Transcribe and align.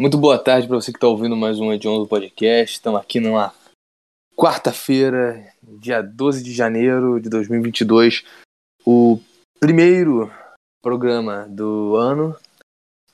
Muito 0.00 0.16
boa 0.16 0.38
tarde 0.38 0.66
para 0.66 0.76
você 0.76 0.90
que 0.90 0.96
está 0.96 1.06
ouvindo 1.06 1.36
mais 1.36 1.60
um 1.60 1.70
edição 1.70 1.98
do 1.98 2.08
podcast. 2.08 2.74
Estamos 2.74 2.98
aqui 2.98 3.20
numa 3.20 3.52
quarta-feira, 4.34 5.52
dia 5.62 6.00
12 6.00 6.42
de 6.42 6.54
janeiro 6.54 7.20
de 7.20 7.28
2022, 7.28 8.24
o 8.86 9.20
primeiro 9.60 10.32
programa 10.80 11.46
do 11.50 11.96
ano. 11.96 12.34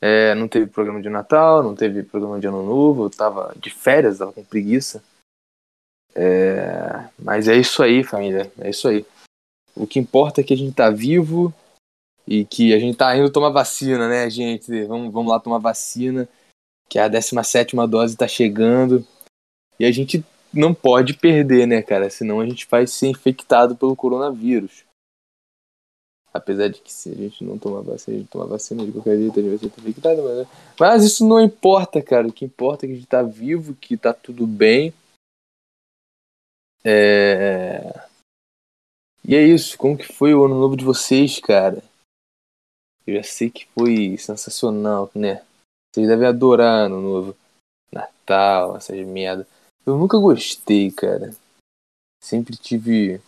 É, 0.00 0.32
não 0.36 0.46
teve 0.46 0.68
programa 0.68 1.02
de 1.02 1.08
Natal, 1.08 1.60
não 1.60 1.74
teve 1.74 2.04
programa 2.04 2.38
de 2.38 2.46
Ano 2.46 2.62
Novo, 2.62 3.06
eu 3.06 3.10
tava 3.10 3.52
de 3.60 3.68
férias, 3.68 4.18
tava 4.18 4.32
com 4.32 4.44
preguiça. 4.44 5.02
É, 6.14 7.08
mas 7.18 7.48
é 7.48 7.56
isso 7.56 7.82
aí, 7.82 8.04
família, 8.04 8.48
é 8.60 8.70
isso 8.70 8.86
aí. 8.86 9.04
O 9.74 9.88
que 9.88 9.98
importa 9.98 10.40
é 10.40 10.44
que 10.44 10.54
a 10.54 10.56
gente 10.56 10.72
tá 10.72 10.88
vivo 10.88 11.52
e 12.24 12.44
que 12.44 12.72
a 12.72 12.78
gente 12.78 12.96
tá 12.96 13.16
indo 13.16 13.28
tomar 13.32 13.50
vacina, 13.50 14.08
né, 14.08 14.30
gente? 14.30 14.84
Vamos, 14.84 15.12
vamos 15.12 15.32
lá 15.32 15.40
tomar 15.40 15.58
vacina, 15.58 16.28
que 16.88 16.98
a 16.98 17.08
17 17.08 17.74
dose 17.88 18.16
tá 18.16 18.28
chegando. 18.28 19.06
E 19.78 19.84
a 19.84 19.92
gente 19.92 20.24
não 20.52 20.72
pode 20.74 21.14
perder, 21.14 21.66
né, 21.66 21.82
cara? 21.82 22.08
Senão 22.08 22.40
a 22.40 22.46
gente 22.46 22.66
vai 22.70 22.86
ser 22.86 23.08
infectado 23.08 23.76
pelo 23.76 23.96
coronavírus. 23.96 24.84
Apesar 26.32 26.68
de 26.68 26.80
que 26.80 26.92
se 26.92 27.10
a 27.10 27.14
gente 27.14 27.42
não 27.44 27.58
tomar 27.58 27.80
vacina, 27.80 28.16
a 28.16 28.20
gente 28.20 28.30
tomar 28.30 28.46
vacina 28.46 28.84
de 28.84 28.92
qualquer 28.92 29.16
jeito, 29.16 29.38
a 29.38 29.42
gente 29.42 29.50
vai 29.50 29.58
ser 29.58 29.66
infectado. 29.66 30.22
Mas, 30.22 30.48
mas 30.78 31.04
isso 31.04 31.26
não 31.26 31.40
importa, 31.40 32.02
cara. 32.02 32.28
O 32.28 32.32
que 32.32 32.44
importa 32.44 32.84
é 32.84 32.88
que 32.88 32.92
a 32.92 32.96
gente 32.96 33.08
tá 33.08 33.22
vivo, 33.22 33.74
que 33.74 33.96
tá 33.96 34.12
tudo 34.12 34.46
bem. 34.46 34.92
É... 36.84 38.06
E 39.24 39.34
é 39.34 39.42
isso. 39.42 39.76
Como 39.78 39.96
que 39.96 40.06
foi 40.06 40.34
o 40.34 40.44
ano 40.44 40.60
novo 40.60 40.76
de 40.76 40.84
vocês, 40.84 41.40
cara? 41.40 41.82
Eu 43.06 43.14
já 43.16 43.22
sei 43.22 43.50
que 43.50 43.66
foi 43.66 44.16
sensacional, 44.18 45.10
né? 45.14 45.42
Vocês 45.96 46.08
devem 46.08 46.28
adorar 46.28 46.84
ano 46.84 47.00
novo. 47.00 47.36
Natal, 47.90 48.76
essas 48.76 48.98
merda. 49.06 49.48
Eu 49.86 49.96
nunca 49.96 50.18
gostei, 50.18 50.90
cara. 50.90 51.34
Sempre 52.22 52.54
tive. 52.54 53.18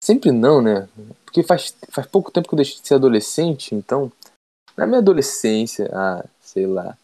Sempre 0.00 0.30
não, 0.30 0.62
né? 0.62 0.88
Porque 1.24 1.42
faz, 1.42 1.76
faz 1.88 2.06
pouco 2.06 2.30
tempo 2.30 2.46
que 2.46 2.54
eu 2.54 2.58
deixei 2.58 2.80
de 2.80 2.86
ser 2.86 2.94
adolescente, 2.94 3.74
então. 3.74 4.12
Na 4.76 4.86
minha 4.86 5.00
adolescência, 5.00 5.90
ah, 5.92 6.24
sei 6.40 6.64
lá. 6.64 6.96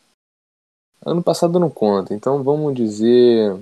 Ano 1.04 1.20
passado 1.20 1.58
não 1.58 1.68
conta, 1.68 2.14
então 2.14 2.40
vamos 2.44 2.76
dizer. 2.76 3.60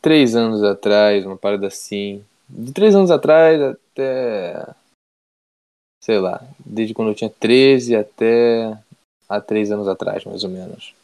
Três 0.00 0.34
anos 0.34 0.62
atrás, 0.62 1.26
uma 1.26 1.36
parada 1.36 1.66
assim. 1.66 2.24
De 2.48 2.72
três 2.72 2.94
anos 2.94 3.10
atrás 3.10 3.60
até. 3.60 4.74
Sei 6.02 6.18
lá. 6.18 6.42
Desde 6.64 6.94
quando 6.94 7.08
eu 7.08 7.14
tinha 7.14 7.28
13 7.28 7.94
até. 7.94 8.74
Há 9.32 9.40
três 9.40 9.70
anos 9.70 9.88
atrás, 9.88 10.24
mais 10.24 10.44
ou 10.44 10.50
menos 10.50 10.94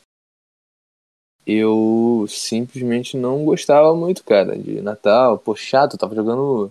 eu 1.49 2.27
simplesmente 2.29 3.17
não 3.17 3.43
gostava 3.43 3.97
muito, 3.97 4.23
cara, 4.23 4.57
de 4.59 4.83
Natal. 4.83 5.39
Pô, 5.39 5.57
chato, 5.57 5.95
eu 5.95 5.99
tava 5.99 6.15
jogando 6.15 6.71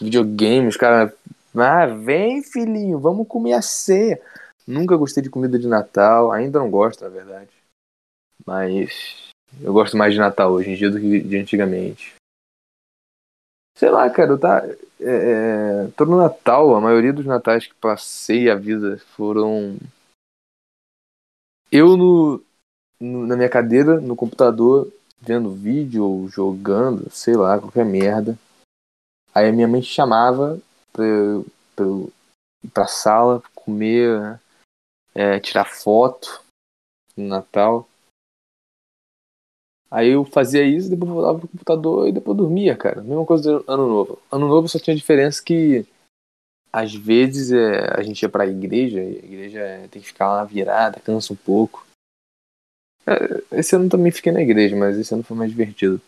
videogames, 0.00 0.76
cara. 0.76 1.12
Ah, 1.56 1.86
vem, 1.86 2.40
filhinho, 2.40 3.00
vamos 3.00 3.26
comer 3.26 3.54
a 3.54 3.62
ceia. 3.62 4.22
Nunca 4.64 4.96
gostei 4.96 5.20
de 5.20 5.28
comida 5.28 5.58
de 5.58 5.66
Natal, 5.66 6.30
ainda 6.30 6.60
não 6.60 6.70
gosto, 6.70 7.02
na 7.02 7.08
verdade. 7.08 7.50
Mas 8.46 9.30
eu 9.60 9.72
gosto 9.72 9.96
mais 9.96 10.14
de 10.14 10.20
Natal 10.20 10.52
hoje 10.52 10.70
em 10.70 10.76
dia 10.76 10.90
do 10.90 11.00
que 11.00 11.20
de 11.20 11.36
antigamente. 11.36 12.14
Sei 13.76 13.90
lá, 13.90 14.08
cara, 14.10 14.38
tá. 14.38 14.64
É, 15.00 15.86
é, 15.86 15.88
tô 15.96 16.04
no 16.04 16.18
Natal, 16.18 16.74
a 16.74 16.80
maioria 16.80 17.12
dos 17.12 17.26
natais 17.26 17.66
que 17.66 17.74
passei 17.74 18.48
a 18.48 18.54
vida 18.54 18.98
foram. 19.16 19.76
Eu 21.70 21.96
no, 21.96 22.42
na 23.00 23.36
minha 23.36 23.48
cadeira, 23.48 24.00
no 24.00 24.16
computador, 24.16 24.90
vendo 25.20 25.52
vídeo 25.52 26.04
ou 26.04 26.28
jogando, 26.28 27.10
sei 27.10 27.36
lá, 27.36 27.58
qualquer 27.58 27.84
merda. 27.84 28.38
Aí 29.34 29.48
a 29.48 29.52
minha 29.52 29.68
mãe 29.68 29.82
chamava 29.82 30.60
pra 30.92 31.04
eu, 31.04 31.46
pra 32.72 32.86
sala, 32.86 33.42
comer, 33.54 34.40
é, 35.14 35.38
tirar 35.38 35.64
foto 35.64 36.42
no 37.16 37.28
Natal. 37.28 37.88
Aí 39.90 40.08
eu 40.08 40.24
fazia 40.24 40.62
isso, 40.62 40.90
depois 40.90 41.10
voltava 41.10 41.38
pro 41.38 41.48
computador 41.48 42.08
e 42.08 42.12
depois 42.12 42.36
dormia, 42.36 42.76
cara. 42.76 43.02
Mesma 43.02 43.24
coisa 43.24 43.58
do 43.58 43.64
ano 43.70 43.86
novo. 43.88 44.18
Ano 44.30 44.48
novo 44.48 44.68
só 44.68 44.78
tinha 44.78 44.96
diferença 44.96 45.42
que 45.42 45.86
às 46.72 46.94
vezes 46.94 47.50
é, 47.50 47.98
a 47.98 48.02
gente 48.02 48.22
ia 48.22 48.28
pra 48.28 48.46
igreja, 48.46 49.00
a 49.00 49.04
igreja 49.04 49.88
tem 49.90 50.00
que 50.00 50.08
ficar 50.08 50.28
lá 50.28 50.44
virada, 50.44 51.00
cansa 51.00 51.32
um 51.32 51.36
pouco. 51.36 51.86
É, 53.06 53.58
esse 53.58 53.74
ano 53.74 53.88
também 53.88 54.12
fiquei 54.12 54.32
na 54.32 54.42
igreja, 54.42 54.76
mas 54.76 54.98
esse 54.98 55.12
ano 55.12 55.22
foi 55.22 55.36
mais 55.36 55.50
divertido. 55.50 56.00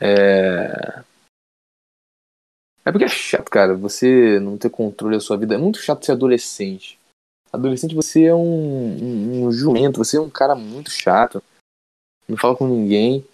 É. 0.00 1.02
É 2.84 2.92
porque 2.92 3.04
é 3.04 3.08
chato, 3.08 3.50
cara, 3.50 3.74
você 3.74 4.38
não 4.38 4.56
ter 4.56 4.70
controle 4.70 5.16
da 5.16 5.20
sua 5.20 5.36
vida. 5.36 5.56
É 5.56 5.58
muito 5.58 5.80
chato 5.80 6.06
ser 6.06 6.12
adolescente. 6.12 6.96
Adolescente, 7.52 7.96
você 7.96 8.24
é 8.24 8.34
um, 8.34 8.38
um, 8.38 9.46
um 9.46 9.52
jumento, 9.52 9.98
você 9.98 10.16
é 10.16 10.20
um 10.20 10.30
cara 10.30 10.54
muito 10.54 10.90
chato. 10.90 11.42
Não 12.28 12.36
fala 12.36 12.56
com 12.56 12.68
ninguém. 12.68 13.26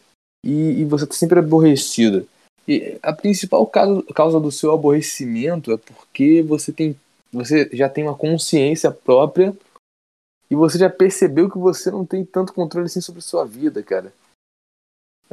E, 0.43 0.81
e 0.81 0.85
você 0.87 1.07
tá 1.07 1.13
sempre 1.13 1.39
aborrecido. 1.39 2.27
E 2.67 2.99
a 3.03 3.13
principal 3.13 3.67
causa, 3.67 4.41
do 4.41 4.53
seu 4.53 4.73
aborrecimento 4.73 5.73
é 5.73 5.77
porque 5.77 6.43
você 6.43 6.73
tem. 6.73 6.99
Você 7.33 7.69
já 7.73 7.89
tem 7.89 8.05
uma 8.05 8.15
consciência 8.15 8.91
própria 8.91 9.57
e 10.51 10.55
você 10.55 10.79
já 10.79 10.91
percebeu 10.91 11.51
que 11.51 11.59
você 11.59 11.91
não 11.91 12.05
tem 12.05 12.25
tanto 12.25 12.53
controle 12.53 12.87
assim 12.87 13.01
sobre 13.01 13.21
a 13.21 13.23
sua 13.23 13.45
vida, 13.45 13.83
cara. 13.83 14.13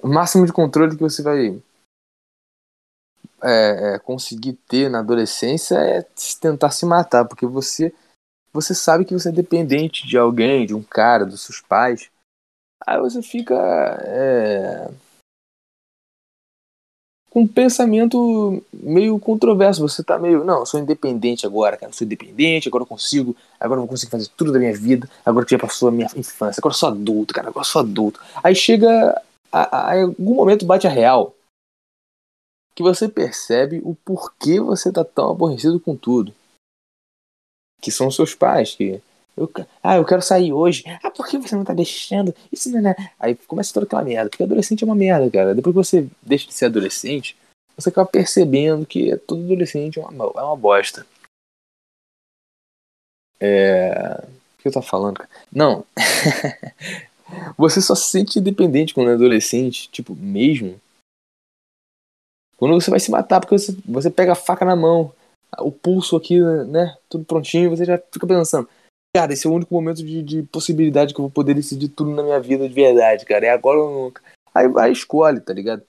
O 0.01 0.07
máximo 0.07 0.45
de 0.45 0.53
controle 0.53 0.95
que 0.95 1.01
você 1.01 1.21
vai 1.21 1.61
é, 3.43 3.95
é, 3.95 3.99
conseguir 3.99 4.53
ter 4.67 4.89
na 4.89 4.99
adolescência 4.99 5.75
é 5.75 6.05
tentar 6.39 6.71
se 6.71 6.85
matar, 6.85 7.25
porque 7.25 7.45
você 7.45 7.93
você 8.51 8.73
sabe 8.73 9.05
que 9.05 9.13
você 9.13 9.29
é 9.29 9.31
dependente 9.31 10.07
de 10.07 10.17
alguém, 10.17 10.65
de 10.65 10.73
um 10.73 10.81
cara, 10.81 11.25
dos 11.25 11.41
seus 11.41 11.61
pais. 11.61 12.09
Aí 12.85 12.99
você 12.99 13.21
fica 13.21 13.55
é, 14.01 14.89
com 17.29 17.41
um 17.41 17.47
pensamento 17.47 18.61
meio 18.73 19.19
controverso. 19.19 19.81
Você 19.81 20.03
tá 20.03 20.17
meio, 20.17 20.43
não, 20.43 20.59
eu 20.59 20.65
sou 20.65 20.79
independente 20.79 21.45
agora, 21.45 21.77
cara, 21.77 21.91
eu 21.91 21.95
sou 21.95 22.05
independente, 22.05 22.67
agora 22.67 22.83
eu 22.83 22.87
consigo, 22.87 23.35
agora 23.59 23.79
eu 23.79 23.83
vou 23.83 23.89
conseguir 23.89 24.11
fazer 24.11 24.29
tudo 24.35 24.51
da 24.51 24.59
minha 24.59 24.75
vida, 24.75 25.09
agora 25.25 25.45
que 25.45 25.51
já 25.51 25.59
passou 25.59 25.89
a 25.89 25.91
minha 25.91 26.07
infância, 26.15 26.59
agora 26.59 26.73
eu 26.73 26.77
sou 26.77 26.89
adulto, 26.89 27.33
cara, 27.33 27.49
agora 27.49 27.65
eu 27.65 27.69
sou 27.69 27.81
adulto. 27.81 28.19
Aí 28.43 28.55
chega, 28.55 29.21
a, 29.51 29.77
a, 29.77 29.93
a 29.93 30.01
algum 30.01 30.35
momento 30.35 30.65
bate 30.65 30.87
a 30.87 30.89
real, 30.89 31.35
que 32.75 32.83
você 32.83 33.09
percebe 33.09 33.81
o 33.83 33.93
porquê 33.93 34.59
você 34.59 34.91
tá 34.91 35.03
tão 35.03 35.31
aborrecido 35.31 35.79
com 35.79 35.95
tudo. 35.95 36.33
Que 37.81 37.91
são 37.91 38.09
seus 38.11 38.33
pais, 38.33 38.75
que 38.75 39.01
eu, 39.39 39.49
ah, 39.81 39.95
eu 39.95 40.05
quero 40.05 40.21
sair 40.21 40.51
hoje. 40.51 40.83
Ah, 41.01 41.09
por 41.09 41.25
que 41.27 41.37
você 41.37 41.55
não 41.55 41.63
tá 41.63 41.73
deixando? 41.73 42.35
Isso 42.51 42.69
não 42.69 42.89
é. 42.89 42.95
Aí 43.17 43.35
começa 43.35 43.73
toda 43.73 43.85
aquela 43.85 44.03
merda. 44.03 44.29
Porque 44.29 44.43
adolescente 44.43 44.83
é 44.83 44.85
uma 44.85 44.95
merda, 44.95 45.29
cara. 45.31 45.55
Depois 45.55 45.73
que 45.73 45.83
você 45.83 46.09
deixa 46.21 46.47
de 46.47 46.53
ser 46.53 46.65
adolescente, 46.65 47.37
você 47.77 47.89
acaba 47.89 48.09
percebendo 48.09 48.85
que 48.85 49.15
todo 49.19 49.43
adolescente 49.43 49.97
é 49.97 50.03
uma, 50.03 50.25
é 50.25 50.43
uma 50.43 50.57
bosta. 50.57 51.05
É. 53.39 54.25
O 54.57 54.61
que 54.61 54.67
eu 54.67 54.73
tô 54.73 54.81
falando, 54.81 55.19
cara? 55.19 55.29
Não. 55.49 55.85
você 57.57 57.81
só 57.81 57.95
se 57.95 58.09
sente 58.09 58.39
independente 58.39 58.93
quando 58.93 59.11
é 59.11 59.13
adolescente, 59.13 59.89
tipo, 59.89 60.13
mesmo. 60.15 60.81
Quando 62.57 62.73
você 62.73 62.91
vai 62.91 62.99
se 62.99 63.09
matar, 63.09 63.39
porque 63.39 63.57
você, 63.57 63.73
você 63.85 64.11
pega 64.11 64.33
a 64.33 64.35
faca 64.35 64.65
na 64.65 64.75
mão, 64.75 65.13
o 65.59 65.71
pulso 65.71 66.17
aqui, 66.17 66.41
né? 66.67 66.97
Tudo 67.07 67.23
prontinho, 67.23 67.69
você 67.69 67.85
já 67.85 67.97
fica 67.97 68.27
pensando 68.27 68.67
Cara, 69.15 69.33
esse 69.33 69.47
é 69.47 69.49
o 69.49 69.53
único 69.53 69.73
momento 69.73 70.03
de, 70.03 70.21
de, 70.21 70.43
possibilidade 70.43 71.13
que 71.13 71.19
eu 71.19 71.23
vou 71.23 71.31
poder 71.31 71.55
decidir 71.55 71.89
tudo 71.89 72.11
na 72.11 72.21
minha 72.21 72.39
vida 72.39 72.67
de 72.67 72.75
verdade, 72.75 73.25
cara. 73.25 73.47
É 73.47 73.49
agora 73.49 73.79
ou 73.79 74.03
nunca. 74.03 74.21
Aí 74.53 74.67
vai, 74.67 74.91
escolhe, 74.91 75.41
tá 75.41 75.51
ligado? 75.51 75.83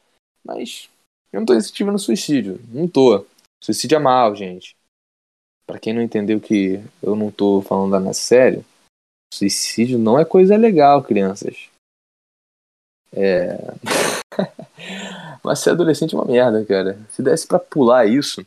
Mas 0.45 0.89
eu 1.33 1.41
não 1.41 1.47
tô 1.47 1.55
incentivando 1.55 1.99
suicídio. 1.99 2.61
Não 2.69 2.89
tô. 2.89 3.27
Suicídio 3.63 3.97
é 3.97 3.99
mal, 3.99 4.35
gente. 4.35 4.75
Para 5.67 5.79
quem 5.79 5.93
não 5.93 6.03
entendeu 6.03 6.41
que 6.41 6.81
eu 7.03 7.15
não 7.15 7.31
tô 7.31 7.63
falando 7.63 7.93
nada 7.93 8.13
sério, 8.15 8.65
suicídio 9.33 9.99
não 9.99 10.19
é 10.19 10.25
coisa 10.25 10.57
legal, 10.57 11.03
crianças. 11.03 11.69
É. 13.13 13.57
Mas 15.45 15.61
ser 15.61 15.71
adolescente 15.71 16.15
é 16.15 16.19
uma 16.19 16.25
merda, 16.25 16.65
cara. 16.65 16.99
Se 17.11 17.23
desse 17.23 17.47
para 17.47 17.59
pular 17.59 18.07
isso, 18.07 18.45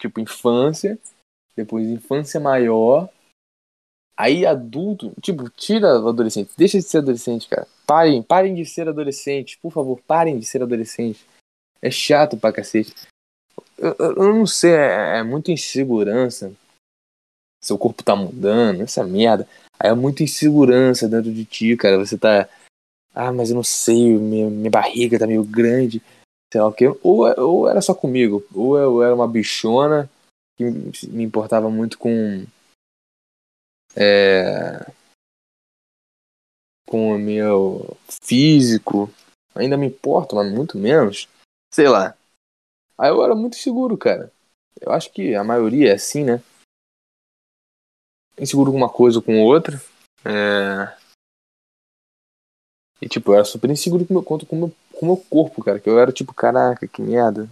tipo 0.00 0.20
infância, 0.20 0.98
depois 1.56 1.86
infância 1.86 2.40
maior, 2.40 3.08
Aí 4.16 4.46
adulto, 4.46 5.12
tipo, 5.20 5.50
tira 5.50 6.00
o 6.00 6.08
adolescente, 6.08 6.50
deixa 6.56 6.78
de 6.78 6.84
ser 6.84 6.98
adolescente, 6.98 7.48
cara. 7.48 7.66
Parem, 7.86 8.22
parem 8.22 8.54
de 8.54 8.64
ser 8.64 8.88
adolescente, 8.88 9.58
por 9.58 9.72
favor, 9.72 10.00
parem 10.06 10.38
de 10.38 10.46
ser 10.46 10.62
adolescente. 10.62 11.26
É 11.82 11.90
chato 11.90 12.36
pra 12.36 12.52
cacete. 12.52 12.94
Eu, 13.76 13.94
eu, 13.98 14.14
eu 14.16 14.34
não 14.34 14.46
sei, 14.46 14.72
é, 14.72 15.18
é 15.18 15.22
muita 15.22 15.50
insegurança. 15.50 16.52
Seu 17.62 17.76
corpo 17.76 18.02
tá 18.02 18.14
mudando, 18.14 18.82
essa 18.82 19.02
merda. 19.04 19.48
Aí 19.78 19.90
é 19.90 19.94
muita 19.94 20.22
insegurança 20.22 21.08
dentro 21.08 21.32
de 21.32 21.44
ti, 21.44 21.76
cara. 21.76 21.98
Você 21.98 22.16
tá. 22.16 22.48
Ah, 23.14 23.32
mas 23.32 23.50
eu 23.50 23.56
não 23.56 23.64
sei, 23.64 24.16
minha, 24.18 24.50
minha 24.50 24.70
barriga 24.70 25.18
tá 25.18 25.26
meio 25.26 25.44
grande. 25.44 26.02
Sei 26.52 26.60
lá 26.60 26.68
o 26.68 26.72
quê. 26.72 26.86
Ou, 27.02 27.26
ou 27.40 27.68
era 27.68 27.80
só 27.80 27.94
comigo. 27.94 28.44
Ou 28.54 28.78
eu 28.78 29.02
era 29.02 29.14
uma 29.14 29.26
bichona 29.26 30.10
que 30.56 30.64
me 30.64 31.24
importava 31.24 31.70
muito 31.70 31.98
com. 31.98 32.44
É, 33.96 34.90
com 36.86 37.14
o 37.14 37.18
meu 37.18 37.96
físico. 38.08 39.10
Ainda 39.54 39.76
me 39.76 39.86
importo, 39.86 40.36
mas 40.36 40.52
muito 40.52 40.78
menos. 40.78 41.28
Sei 41.72 41.88
lá. 41.88 42.16
Aí 42.96 43.10
eu 43.10 43.22
era 43.24 43.34
muito 43.34 43.56
seguro, 43.56 43.96
cara. 43.96 44.32
Eu 44.80 44.92
acho 44.92 45.12
que 45.12 45.34
a 45.34 45.42
maioria 45.42 45.90
é 45.90 45.94
assim, 45.94 46.24
né? 46.24 46.42
Inseguro 48.38 48.70
com 48.70 48.76
uma 48.76 48.88
coisa 48.88 49.18
ou 49.18 49.22
com 49.22 49.42
outra. 49.42 49.80
É... 50.24 50.96
E 53.00 53.08
tipo, 53.08 53.30
eu 53.32 53.36
era 53.36 53.44
super 53.44 53.70
inseguro 53.70 54.06
com 54.06 54.22
com 54.22 54.56
o 54.56 54.58
meu, 54.58 54.72
com 54.92 55.06
meu 55.06 55.16
corpo, 55.16 55.64
cara. 55.64 55.78
Que 55.78 55.88
eu 55.88 55.98
era 55.98 56.12
tipo, 56.12 56.32
caraca, 56.32 56.86
que 56.86 57.02
merda. 57.02 57.48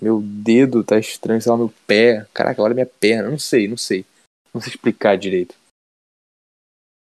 Meu 0.00 0.20
dedo 0.22 0.82
tá 0.82 0.98
estranho, 0.98 1.40
sei 1.40 1.52
lá, 1.52 1.58
meu 1.58 1.72
pé. 1.86 2.26
Caraca, 2.32 2.62
olha 2.62 2.74
minha 2.74 2.86
perna. 2.86 3.30
Não 3.30 3.38
sei, 3.38 3.68
não 3.68 3.76
sei. 3.76 4.04
Não 4.52 4.60
sei 4.60 4.72
explicar 4.72 5.16
direito. 5.16 5.59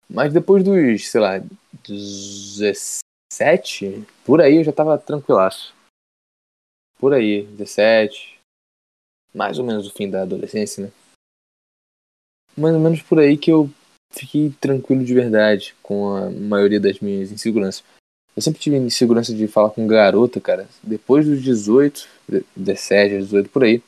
Mas 0.10 0.34
depois 0.34 0.64
dos, 0.64 1.10
sei 1.10 1.22
lá, 1.22 1.42
17, 1.88 4.06
por 4.26 4.42
aí 4.42 4.58
eu 4.58 4.64
já 4.64 4.72
tava 4.72 4.98
tranquilaço. 4.98 5.74
Por 6.98 7.14
aí, 7.14 7.46
17. 7.46 8.40
Mais 9.34 9.58
ou 9.58 9.66
menos 9.66 9.88
o 9.88 9.94
fim 9.94 10.10
da 10.10 10.22
adolescência, 10.22 10.86
né? 10.86 10.92
Mais 12.56 12.76
ou 12.76 12.80
menos 12.80 13.02
por 13.02 13.20
aí 13.20 13.36
que 13.36 13.52
eu 13.52 13.70
fiquei 14.12 14.52
tranquilo 14.62 15.04
de 15.04 15.14
verdade 15.14 15.76
com 15.82 16.16
a 16.16 16.30
maioria 16.30 16.80
das 16.80 17.00
minhas 17.00 17.32
inseguranças. 17.32 17.84
Eu 18.36 18.42
sempre 18.42 18.60
tive 18.60 18.78
insegurança 18.78 19.34
de 19.34 19.48
falar 19.48 19.72
com 19.72 19.88
garota, 19.88 20.40
cara. 20.40 20.68
Depois 20.82 21.26
dos 21.26 21.42
18, 21.42 22.08
17, 22.56 23.18
18, 23.18 23.50
por 23.50 23.64
aí. 23.64 23.82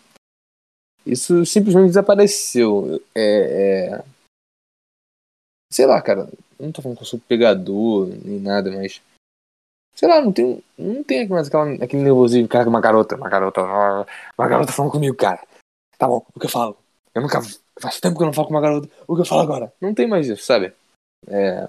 Isso 1.05 1.45
simplesmente 1.45 1.87
desapareceu. 1.87 3.01
É, 3.13 3.91
é... 3.93 4.03
Sei 5.71 5.85
lá, 5.85 6.01
cara. 6.01 6.29
Não 6.59 6.71
tô 6.71 6.81
falando 6.81 6.97
que 6.97 7.03
eu 7.03 7.07
sou 7.07 7.19
pegador 7.19 8.07
nem 8.23 8.39
nada, 8.39 8.71
mas. 8.71 9.01
Sei 9.95 10.09
lá, 10.09 10.21
não 10.21 10.31
tem, 10.31 10.61
não 10.77 11.03
tem 11.03 11.27
mais 11.27 11.47
aquela, 11.47 11.73
aquele 11.75 12.03
nervosismo, 12.03 12.49
cara, 12.49 12.67
uma 12.67 12.81
garota, 12.81 13.15
uma 13.15 13.29
garota, 13.29 13.61
uma 13.63 14.47
garota 14.47 14.73
falando 14.73 14.91
comigo, 14.91 15.15
cara. 15.15 15.41
Tá 15.97 16.05
bom, 16.07 16.25
o 16.33 16.39
que 16.39 16.47
eu 16.47 16.49
falo? 16.49 16.77
Eu 17.13 17.21
nunca. 17.21 17.39
Faz 17.79 17.99
tempo 17.99 18.17
que 18.17 18.23
eu 18.23 18.27
não 18.27 18.33
falo 18.33 18.47
com 18.47 18.53
uma 18.53 18.61
garota, 18.61 18.89
o 19.07 19.15
que 19.15 19.21
eu 19.21 19.25
falo 19.25 19.41
agora? 19.41 19.73
Não 19.79 19.93
tem 19.93 20.07
mais 20.07 20.27
isso, 20.27 20.43
sabe? 20.43 20.73
É. 21.27 21.67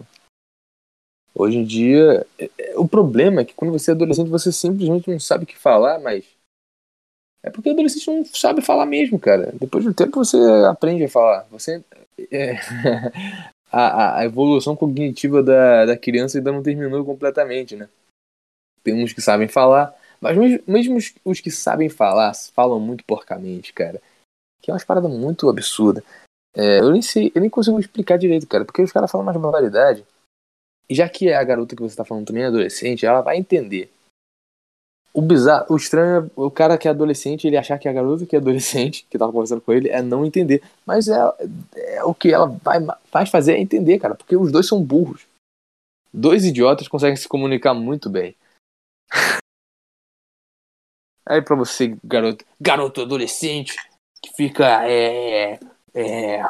Hoje 1.35 1.59
em 1.59 1.65
dia, 1.65 2.27
é, 2.39 2.51
é, 2.59 2.79
o 2.79 2.89
problema 2.89 3.43
é 3.43 3.45
que 3.45 3.55
quando 3.55 3.71
você 3.71 3.91
é 3.91 3.95
adolescente, 3.95 4.29
você 4.29 4.51
simplesmente 4.51 5.11
não 5.11 5.21
sabe 5.21 5.45
o 5.45 5.47
que 5.47 5.57
falar, 5.57 5.99
mas. 6.01 6.25
É 7.43 7.51
porque 7.51 7.69
o 7.69 7.73
adolescente 7.73 8.07
não 8.11 8.25
sabe 8.25 8.61
falar 8.61 8.87
mesmo, 8.87 9.19
cara. 9.19 9.53
Depois 9.53 9.85
de 9.85 9.91
um 9.91 9.93
tempo 9.93 10.25
você 10.25 10.39
aprende 10.69 11.05
a 11.05 11.09
falar. 11.09 11.47
Você. 11.51 11.85
É... 12.31 12.57
a, 13.71 14.21
a 14.21 14.25
evolução 14.25 14.77
cognitiva 14.77 15.43
da, 15.43 15.87
da 15.87 15.97
criança 15.97 16.39
ainda 16.39 16.53
não 16.53 16.63
terminou 16.63 17.05
completamente, 17.05 17.77
né? 17.77 17.89
Tem 18.83 18.95
uns 18.95 19.13
que 19.13 19.21
sabem 19.21 19.49
falar, 19.49 19.95
mas 20.21 20.37
mesmo, 20.37 20.63
mesmo 20.67 20.97
os, 20.97 21.15
os 21.25 21.41
que 21.41 21.51
sabem 21.51 21.89
falar, 21.89 22.33
falam 22.35 22.79
muito 22.79 23.05
porcamente, 23.05 23.73
cara. 23.73 24.01
Que 24.63 24.71
é 24.71 24.75
uma 24.75 24.85
parada 24.85 25.09
muito 25.09 25.49
absurda. 25.49 26.03
É, 26.55 26.81
eu 26.81 26.91
nem 26.91 27.03
sei, 27.03 27.31
eu 27.35 27.41
nem 27.41 27.51
consigo 27.51 27.79
explicar 27.79 28.17
direito, 28.17 28.47
cara, 28.47 28.65
porque 28.65 28.83
os 28.83 28.93
caras 28.93 29.11
falam 29.11 29.25
mais 29.25 29.37
barbaridade. 29.37 30.05
E 30.89 30.95
já 30.95 31.09
que 31.09 31.33
a 31.33 31.43
garota 31.43 31.77
que 31.77 31.83
você 31.83 31.97
tá 31.97 32.05
falando 32.05 32.27
também 32.27 32.45
é 32.45 32.47
adolescente, 32.47 33.05
ela 33.05 33.21
vai 33.21 33.37
entender. 33.37 33.93
O 35.17 35.23
bizarro, 35.23 35.65
o 35.71 35.77
estranho 35.77 36.27
é 36.27 36.31
o 36.37 36.51
cara 36.51 36.77
que 36.77 36.87
é 36.87 36.91
adolescente, 36.91 37.47
ele 37.47 37.57
achar 37.57 37.79
que 37.79 37.89
a 37.89 37.93
garota 37.93 38.27
que 38.27 38.37
é 38.37 38.39
adolescente, 38.39 39.07
que 39.09 39.17
tava 39.17 39.33
conversando 39.33 39.63
com 39.63 39.73
ele, 39.73 39.89
é 39.89 40.03
não 40.03 40.27
entender. 40.27 40.63
Mas 40.85 41.09
é, 41.09 41.19
é 41.75 42.05
o 42.05 42.13
que 42.13 42.35
ela 42.35 42.47
vai, 42.63 42.81
faz 43.11 43.31
fazer 43.31 43.55
é 43.55 43.59
entender, 43.59 43.99
cara, 43.99 44.15
porque 44.15 44.37
os 44.37 44.53
dois 44.53 44.69
são 44.69 44.85
burros. 44.85 45.27
Dois 46.13 46.45
idiotas 46.45 46.87
conseguem 46.87 47.17
se 47.17 47.27
comunicar 47.27 47.73
muito 47.73 48.11
bem. 48.11 48.37
Aí 51.25 51.41
pra 51.41 51.57
você, 51.57 51.97
garoto, 52.05 52.45
garoto 52.61 53.01
adolescente, 53.01 53.75
que 54.23 54.31
fica 54.37 54.87
é, 54.87 55.59
é, 55.95 56.43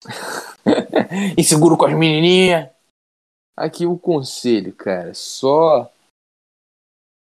inseguro 1.36 1.76
com 1.76 1.84
as 1.84 1.92
menininhas. 1.92 2.70
Aqui 3.54 3.84
o 3.84 3.98
conselho, 3.98 4.72
cara, 4.72 5.12
só. 5.12 5.92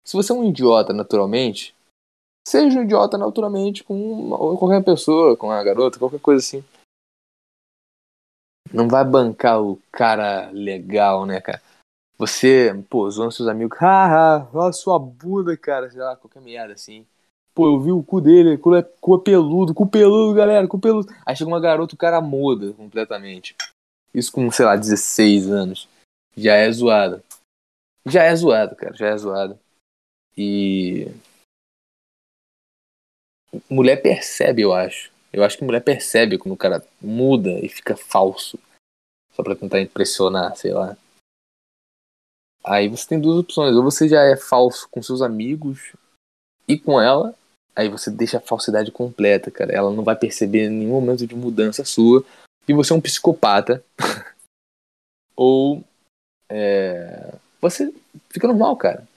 Se 0.04 0.16
você 0.16 0.32
é 0.32 0.34
um 0.34 0.48
idiota 0.48 0.92
naturalmente, 0.92 1.74
seja 2.46 2.78
um 2.78 2.82
idiota 2.82 3.16
naturalmente 3.16 3.84
com 3.84 3.94
uma, 3.94 4.36
qualquer 4.58 4.82
pessoa, 4.84 5.36
com 5.36 5.50
a 5.50 5.62
garota, 5.62 5.98
qualquer 5.98 6.20
coisa 6.20 6.40
assim. 6.40 6.64
Não 8.72 8.88
vai 8.88 9.04
bancar 9.04 9.62
o 9.62 9.78
cara 9.90 10.50
legal, 10.50 11.26
né, 11.26 11.40
cara? 11.40 11.62
Você, 12.18 12.72
pô, 12.88 13.10
zoando 13.10 13.32
seus 13.32 13.48
amigos, 13.48 13.76
haha, 13.78 14.48
olha 14.52 14.72
sua 14.72 14.98
bunda, 14.98 15.56
cara, 15.56 15.90
sei 15.90 16.00
lá, 16.00 16.16
qualquer 16.16 16.40
merda 16.40 16.74
assim. 16.74 17.06
Pô, 17.54 17.66
eu 17.66 17.80
vi 17.80 17.92
o 17.92 18.02
cu 18.02 18.20
dele, 18.20 18.56
cu, 18.56 18.74
é, 18.74 18.82
cu 18.82 19.16
é 19.16 19.20
peludo, 19.22 19.74
cu 19.74 19.86
peludo, 19.86 20.34
galera, 20.34 20.66
cu 20.66 20.78
peludo. 20.78 21.12
Aí 21.26 21.36
chega 21.36 21.48
uma 21.48 21.60
garota, 21.60 21.94
o 21.94 21.98
cara 21.98 22.20
muda 22.20 22.72
completamente. 22.72 23.54
Isso 24.14 24.32
com, 24.32 24.50
sei 24.50 24.64
lá, 24.64 24.76
16 24.76 25.50
anos. 25.50 25.88
Já 26.36 26.54
é 26.54 26.70
zoado. 26.70 27.22
Já 28.06 28.22
é 28.22 28.34
zoado, 28.34 28.74
cara, 28.74 28.94
já 28.94 29.08
é 29.08 29.16
zoado. 29.16 29.58
E. 30.36 31.06
Mulher 33.68 34.00
percebe, 34.00 34.62
eu 34.62 34.72
acho. 34.72 35.10
Eu 35.32 35.44
acho 35.44 35.56
que 35.56 35.64
mulher 35.64 35.82
percebe 35.82 36.38
quando 36.38 36.54
o 36.54 36.58
cara 36.58 36.84
muda 37.00 37.50
e 37.60 37.68
fica 37.68 37.96
falso. 37.96 38.58
Só 39.34 39.42
pra 39.42 39.56
tentar 39.56 39.80
impressionar, 39.80 40.56
sei 40.56 40.72
lá. 40.72 40.96
Aí 42.64 42.88
você 42.88 43.08
tem 43.08 43.20
duas 43.20 43.38
opções. 43.38 43.74
Ou 43.74 43.82
você 43.82 44.08
já 44.08 44.22
é 44.22 44.36
falso 44.36 44.88
com 44.90 45.02
seus 45.02 45.22
amigos 45.22 45.92
e 46.68 46.78
com 46.78 47.00
ela. 47.00 47.34
Aí 47.74 47.88
você 47.88 48.10
deixa 48.10 48.36
a 48.36 48.40
falsidade 48.40 48.90
completa, 48.90 49.50
cara. 49.50 49.72
Ela 49.72 49.90
não 49.90 50.04
vai 50.04 50.14
perceber 50.14 50.68
nenhum 50.68 50.92
momento 50.92 51.26
de 51.26 51.34
mudança 51.34 51.84
sua. 51.84 52.24
E 52.68 52.74
você 52.74 52.92
é 52.92 52.96
um 52.96 53.00
psicopata. 53.00 53.82
Ou 55.34 55.82
é, 56.48 57.34
você 57.60 57.92
fica 58.28 58.46
normal, 58.46 58.76
cara. 58.76 59.08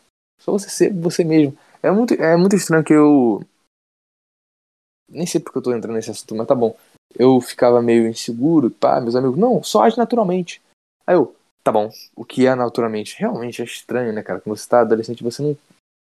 Só 0.45 0.51
você 0.51 0.69
ser 0.69 0.93
você 0.93 1.23
mesmo. 1.23 1.57
É 1.81 1.89
muito, 1.89 2.13
é 2.13 2.37
muito 2.37 2.55
estranho 2.55 2.83
que 2.83 2.93
eu. 2.93 3.41
Nem 5.09 5.25
sei 5.25 5.41
porque 5.41 5.57
eu 5.57 5.61
tô 5.61 5.73
entrando 5.73 5.95
nesse 5.95 6.11
assunto, 6.11 6.35
mas 6.35 6.45
tá 6.45 6.53
bom. 6.53 6.77
Eu 7.17 7.41
ficava 7.41 7.81
meio 7.81 8.07
inseguro, 8.07 8.69
pá, 8.69 9.01
meus 9.01 9.15
amigos, 9.15 9.39
não, 9.39 9.63
só 9.63 9.83
age 9.83 9.97
naturalmente. 9.97 10.61
Aí 11.07 11.15
eu, 11.15 11.35
tá 11.63 11.71
bom, 11.71 11.89
o 12.15 12.23
que 12.23 12.45
é 12.45 12.53
naturalmente? 12.53 13.15
Realmente 13.17 13.61
é 13.61 13.65
estranho, 13.65 14.13
né, 14.13 14.21
cara? 14.21 14.39
Quando 14.39 14.55
você 14.55 14.69
tá 14.69 14.81
adolescente, 14.81 15.23
você 15.23 15.41
não, 15.41 15.57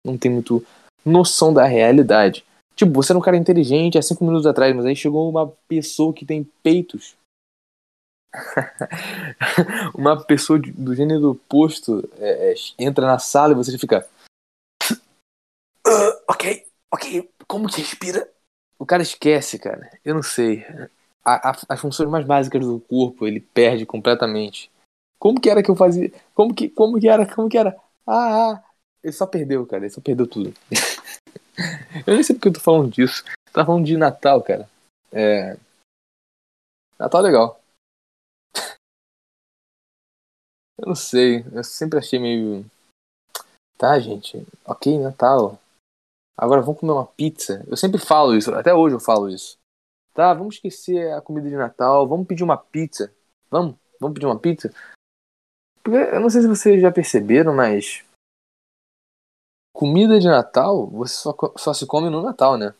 não 0.05 0.17
tem 0.17 0.31
muito 0.31 0.63
noção 1.03 1.51
da 1.51 1.65
realidade. 1.65 2.45
Tipo, 2.75 2.93
você 2.93 3.11
era 3.11 3.17
um 3.17 3.21
cara 3.21 3.37
inteligente 3.37 3.97
há 3.97 4.01
cinco 4.03 4.23
minutos 4.23 4.45
atrás, 4.45 4.75
mas 4.75 4.85
aí 4.85 4.95
chegou 4.95 5.29
uma 5.29 5.51
pessoa 5.67 6.13
que 6.13 6.25
tem 6.25 6.43
peitos 6.61 7.15
uma 9.95 10.21
pessoa 10.23 10.59
do 10.59 10.95
gênero 10.95 11.31
oposto 11.31 12.07
é, 12.19 12.51
é, 12.51 12.55
entra 12.77 13.05
na 13.05 13.19
sala 13.19 13.53
e 13.53 13.55
você 13.55 13.77
fica. 13.77 14.07
Ok, 16.91 17.29
como 17.47 17.67
que 17.67 17.81
respira? 17.81 18.31
O 18.79 18.85
cara 18.85 19.03
esquece, 19.03 19.59
cara. 19.59 19.89
Eu 20.05 20.15
não 20.15 20.23
sei. 20.23 20.65
A, 21.23 21.49
a, 21.49 21.57
as 21.69 21.79
funções 21.79 22.09
mais 22.09 22.25
básicas 22.25 22.65
do 22.65 22.79
corpo 22.79 23.27
ele 23.27 23.39
perde 23.39 23.85
completamente. 23.85 24.71
Como 25.19 25.41
que 25.41 25.49
era 25.49 25.63
que 25.63 25.69
eu 25.69 25.75
fazia? 25.75 26.11
Como 26.33 26.53
que, 26.53 26.69
como 26.69 26.99
que 26.99 27.09
era? 27.09 27.25
Como 27.33 27.49
que 27.49 27.57
era? 27.57 27.75
Ah, 28.05 28.51
ah. 28.51 28.63
Ele 29.03 29.13
só 29.13 29.25
perdeu, 29.25 29.65
cara. 29.65 29.83
Ele 29.83 29.93
só 29.93 29.99
perdeu 29.99 30.27
tudo. 30.27 30.53
eu 32.05 32.13
nem 32.13 32.23
sei 32.23 32.35
porque 32.35 32.49
eu 32.49 32.53
tô 32.53 32.59
falando 32.59 32.91
disso. 32.91 33.23
Tá 33.51 33.65
falando 33.65 33.85
de 33.85 33.97
Natal, 33.97 34.41
cara. 34.41 34.69
É. 35.11 35.57
Natal 36.99 37.21
é 37.21 37.23
legal. 37.23 37.61
Eu 40.79 40.89
não 40.89 40.95
sei, 40.95 41.43
eu 41.51 41.63
sempre 41.63 41.97
achei 41.97 42.19
meio. 42.19 42.63
Tá, 43.79 43.99
gente, 43.99 44.45
ok, 44.63 44.99
Natal. 44.99 45.59
Agora 46.37 46.61
vamos 46.61 46.79
comer 46.79 46.91
uma 46.91 47.07
pizza. 47.07 47.65
Eu 47.67 47.75
sempre 47.75 47.99
falo 47.99 48.35
isso, 48.35 48.53
até 48.53 48.73
hoje 48.73 48.95
eu 48.95 48.99
falo 48.99 49.27
isso. 49.27 49.57
Tá, 50.13 50.33
vamos 50.33 50.55
esquecer 50.55 51.11
a 51.13 51.21
comida 51.21 51.49
de 51.49 51.55
Natal, 51.55 52.07
vamos 52.07 52.27
pedir 52.27 52.43
uma 52.43 52.57
pizza. 52.57 53.13
Vamos, 53.49 53.75
vamos 53.99 54.13
pedir 54.13 54.27
uma 54.27 54.39
pizza. 54.39 54.71
Porque 55.83 55.97
eu 55.97 56.19
não 56.19 56.29
sei 56.29 56.41
se 56.41 56.47
vocês 56.47 56.81
já 56.81 56.91
perceberam, 56.91 57.55
mas. 57.55 58.05
Comida 59.73 60.19
de 60.19 60.27
Natal, 60.27 60.87
você 60.87 61.13
só, 61.13 61.35
só 61.55 61.73
se 61.73 61.85
come 61.85 62.09
no 62.09 62.21
Natal, 62.21 62.57
né? 62.57 62.73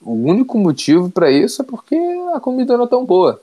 O 0.00 0.12
único 0.12 0.56
motivo 0.58 1.10
para 1.10 1.30
isso 1.30 1.62
é 1.62 1.64
porque 1.64 1.96
a 2.34 2.40
comida 2.40 2.76
não 2.76 2.84
é 2.84 2.88
tão 2.88 3.04
boa. 3.04 3.42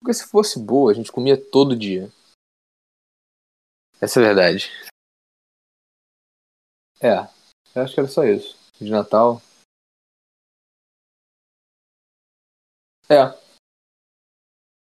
Porque 0.00 0.12
se 0.12 0.26
fosse 0.26 0.58
boa, 0.58 0.90
a 0.90 0.94
gente 0.94 1.10
comia 1.10 1.40
todo 1.40 1.76
dia. 1.76 2.10
Essa 4.00 4.20
é 4.20 4.22
a 4.22 4.26
verdade. 4.26 4.70
É, 7.00 7.28
eu 7.74 7.82
acho 7.82 7.94
que 7.94 8.00
era 8.00 8.08
só 8.08 8.24
isso. 8.24 8.56
De 8.80 8.90
Natal. 8.90 9.40
É. 13.08 13.38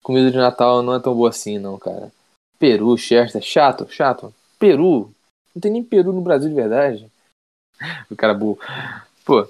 Comida 0.02 0.30
de 0.30 0.36
Natal 0.36 0.82
não 0.82 0.94
é 0.94 1.00
tão 1.00 1.14
boa 1.14 1.30
assim, 1.30 1.58
não, 1.58 1.78
cara. 1.78 2.12
Peru, 2.58 2.96
Chester, 2.96 3.42
chato, 3.42 3.88
chato. 3.88 4.34
Peru. 4.58 5.12
Não 5.54 5.60
tem 5.60 5.70
nem 5.72 5.84
Peru 5.84 6.12
no 6.12 6.20
Brasil 6.20 6.48
de 6.48 6.54
verdade. 6.54 7.10
O 8.10 8.14
cara 8.16 8.34
burro. 8.34 8.58
Pô. 9.24 9.48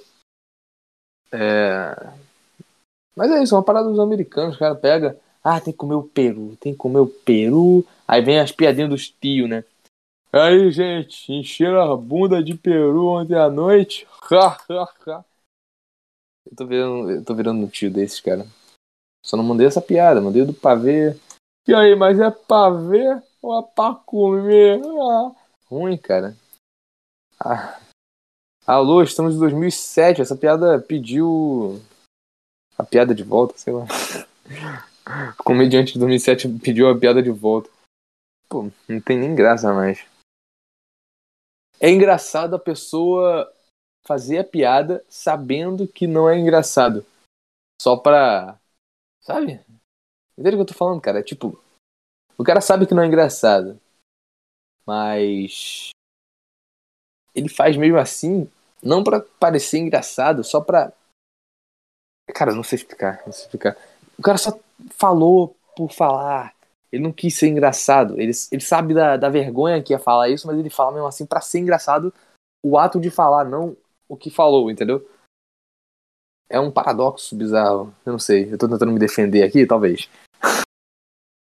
É. 1.31 1.95
Mas 3.15 3.31
é 3.31 3.43
isso, 3.43 3.55
é 3.55 3.59
uma 3.59 3.65
parada 3.65 3.89
dos 3.89 4.01
americanos. 4.01 4.57
Cara 4.57 4.75
pega. 4.75 5.19
Ah, 5.45 5.61
tem 5.61 5.73
que 5.73 5.79
comer 5.79 5.95
o 5.95 6.05
peru, 6.05 6.57
tem 6.61 6.73
que 6.73 6.79
comer 6.79 7.01
o 7.01 7.07
peru. 7.07 7.85
Aí 8.07 8.23
vem 8.23 8.39
as 8.39 8.53
piadinhas 8.53 8.89
dos 8.89 9.09
tios, 9.09 9.49
né? 9.49 9.65
Aí, 10.35 10.71
gente, 10.71 11.31
encheram 11.31 11.93
a 11.93 11.95
bunda 11.95 12.43
de 12.43 12.55
peru 12.55 13.09
ontem 13.09 13.35
à 13.35 13.51
noite. 13.51 14.09
eu 16.47 16.57
tô 16.57 16.67
virando, 16.67 17.11
eu 17.11 17.23
tô 17.23 17.35
virando 17.35 17.63
um 17.63 17.69
tio 17.69 17.93
desses, 17.93 18.19
cara. 18.19 18.47
Só 19.23 19.37
não 19.37 19.45
mandei 19.45 19.67
essa 19.67 19.83
piada, 19.83 20.23
mandei 20.23 20.45
do 20.47 20.55
pavê. 20.55 21.15
E 21.69 21.75
aí, 21.75 21.95
mas 21.95 22.19
é 22.19 22.31
pavê 22.31 23.21
ou 23.43 23.61
é 23.61 23.63
pra 23.75 23.95
comer? 23.95 24.81
Ah. 24.83 25.33
Ruim, 25.67 25.99
cara. 25.99 26.35
Ah. 27.39 27.79
Alô, 28.67 29.03
estamos 29.03 29.35
em 29.35 29.39
2007. 29.39 30.23
Essa 30.23 30.35
piada 30.35 30.81
pediu. 30.81 31.79
A 32.79 32.85
piada 32.85 33.15
de 33.15 33.23
volta, 33.23 33.59
sei 33.59 33.75
lá. 33.75 33.87
O 35.39 35.43
comediante 35.43 35.95
de 35.95 35.99
2007 35.99 36.49
pediu 36.61 36.89
a 36.89 36.97
piada 36.97 37.21
de 37.21 37.31
volta. 37.31 37.69
Pô, 38.49 38.71
não 38.89 39.01
tem 39.01 39.19
nem 39.19 39.35
graça 39.35 39.73
mais. 39.75 40.07
É 41.83 41.91
engraçado 41.91 42.55
a 42.55 42.61
pessoa 42.61 43.53
fazer 44.07 44.39
a 44.39 44.45
piada 44.45 45.05
sabendo 45.09 45.89
que 45.89 46.07
não 46.07 46.31
é 46.31 46.39
engraçado. 46.39 47.05
Só 47.81 47.97
pra. 47.97 48.57
Sabe? 49.21 49.55
Entende 50.39 50.55
o 50.55 50.59
que 50.59 50.61
eu 50.61 50.67
tô 50.67 50.75
falando, 50.75 51.01
cara? 51.01 51.19
É 51.19 51.23
tipo. 51.25 51.61
O 52.39 52.45
cara 52.45 52.61
sabe 52.61 52.87
que 52.87 52.95
não 52.95 53.03
é 53.03 53.07
engraçado. 53.07 53.81
Mas. 54.87 55.91
Ele 57.35 57.49
faz 57.49 57.77
mesmo 57.77 57.99
assim. 57.99 58.49
Não 58.81 59.03
pra 59.03 59.21
parecer 59.21 59.79
engraçado, 59.79 60.45
só 60.45 60.61
pra. 60.61 60.93
Cara, 62.33 62.55
não 62.55 62.63
sei 62.63 62.77
explicar. 62.77 63.23
Não 63.27 63.33
sei 63.33 63.47
explicar. 63.47 63.77
O 64.17 64.23
cara 64.23 64.39
só 64.39 64.57
falou 64.91 65.57
por 65.77 65.91
falar. 65.91 66.55
Ele 66.93 67.03
não 67.03 67.13
quis 67.13 67.37
ser 67.37 67.49
engraçado. 67.49 68.21
Ele, 68.21 68.33
ele 68.51 68.63
sabe 68.63 68.93
da, 68.93 69.17
da 69.17 69.29
vergonha 69.29 69.83
que 69.83 69.93
ia 69.93 69.99
falar 69.99 70.29
isso, 70.29 70.47
mas 70.47 70.59
ele 70.59 70.71
fala 70.71 70.93
mesmo 70.93 71.07
assim 71.07 71.25
para 71.25 71.41
ser 71.41 71.61
engraçado 71.61 72.13
o 72.63 72.79
ato 72.79 73.01
de 73.01 73.11
falar, 73.11 73.45
não 73.45 73.77
o 74.09 74.17
que 74.17 74.31
falou, 74.31 74.71
entendeu? 74.71 75.09
É 76.49 76.61
um 76.61 76.71
paradoxo 76.71 77.35
bizarro. 77.35 77.95
Eu 78.05 78.13
não 78.13 78.19
sei. 78.19 78.53
Eu 78.53 78.59
tô 78.59 78.69
tentando 78.69 78.93
me 78.93 78.99
defender 78.99 79.43
aqui, 79.43 79.67
talvez. 79.67 80.09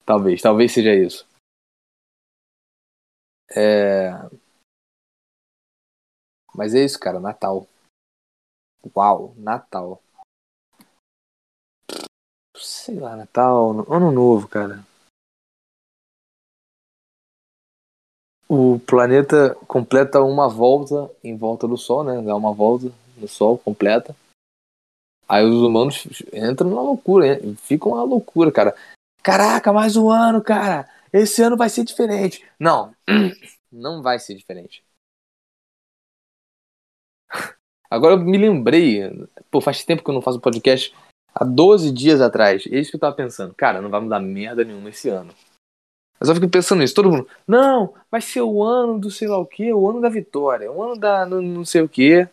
talvez, 0.03 0.41
talvez 0.41 0.73
seja 0.73 0.93
isso. 0.93 1.27
É... 3.55 4.11
Mas 6.55 6.73
é 6.73 6.83
isso, 6.83 6.99
cara. 6.99 7.19
Natal. 7.19 7.67
Uau, 8.95 9.35
Natal 9.37 10.01
sei 12.85 12.99
lá, 12.99 13.15
Natal, 13.15 13.85
Ano 13.91 14.11
Novo, 14.11 14.47
cara. 14.47 14.83
O 18.47 18.79
planeta 18.79 19.55
completa 19.67 20.21
uma 20.21 20.47
volta 20.47 21.09
em 21.23 21.35
volta 21.35 21.67
do 21.67 21.77
Sol, 21.77 22.03
né? 22.03 22.21
Dá 22.21 22.35
uma 22.35 22.53
volta 22.53 22.91
no 23.17 23.27
Sol 23.27 23.57
completa. 23.57 24.15
Aí 25.27 25.43
os 25.43 25.55
humanos 25.55 26.05
entram 26.31 26.69
numa 26.69 26.83
loucura, 26.83 27.39
ficam 27.63 27.93
uma 27.93 28.03
loucura, 28.03 28.51
cara. 28.51 28.75
Caraca, 29.23 29.73
mais 29.73 29.97
um 29.97 30.11
ano, 30.11 30.41
cara. 30.43 30.87
Esse 31.11 31.41
ano 31.41 31.57
vai 31.57 31.69
ser 31.69 31.83
diferente. 31.83 32.45
Não, 32.59 32.93
não 33.71 34.03
vai 34.03 34.19
ser 34.19 34.35
diferente. 34.35 34.83
Agora 37.89 38.13
eu 38.13 38.19
me 38.19 38.37
lembrei, 38.37 39.01
pô, 39.49 39.61
faz 39.61 39.83
tempo 39.83 40.03
que 40.03 40.09
eu 40.09 40.13
não 40.13 40.21
faço 40.21 40.39
podcast 40.39 40.93
há 41.33 41.43
12 41.43 41.91
dias 41.91 42.21
atrás. 42.21 42.65
É 42.67 42.77
isso 42.77 42.91
que 42.91 42.97
eu 42.97 42.99
tava 42.99 43.15
pensando. 43.15 43.53
Cara, 43.55 43.81
não 43.81 43.89
vai 43.89 44.01
mudar 44.01 44.19
merda 44.19 44.63
nenhuma 44.63 44.89
esse 44.89 45.09
ano. 45.09 45.33
Mas 46.19 46.29
eu 46.29 46.35
fico 46.35 46.49
pensando 46.49 46.79
nisso, 46.79 46.95
todo 46.95 47.11
mundo, 47.11 47.27
não, 47.47 47.93
vai 48.09 48.21
ser 48.21 48.41
o 48.41 48.63
ano 48.63 48.99
do 48.99 49.11
sei 49.11 49.27
lá 49.27 49.37
o 49.37 49.45
que, 49.45 49.73
o 49.73 49.89
ano 49.89 50.01
da 50.01 50.09
vitória, 50.09 50.71
o 50.71 50.81
ano 50.81 50.99
da 50.99 51.25
não, 51.25 51.41
não 51.41 51.65
sei 51.65 51.81
o 51.81 51.89
que. 51.89 52.27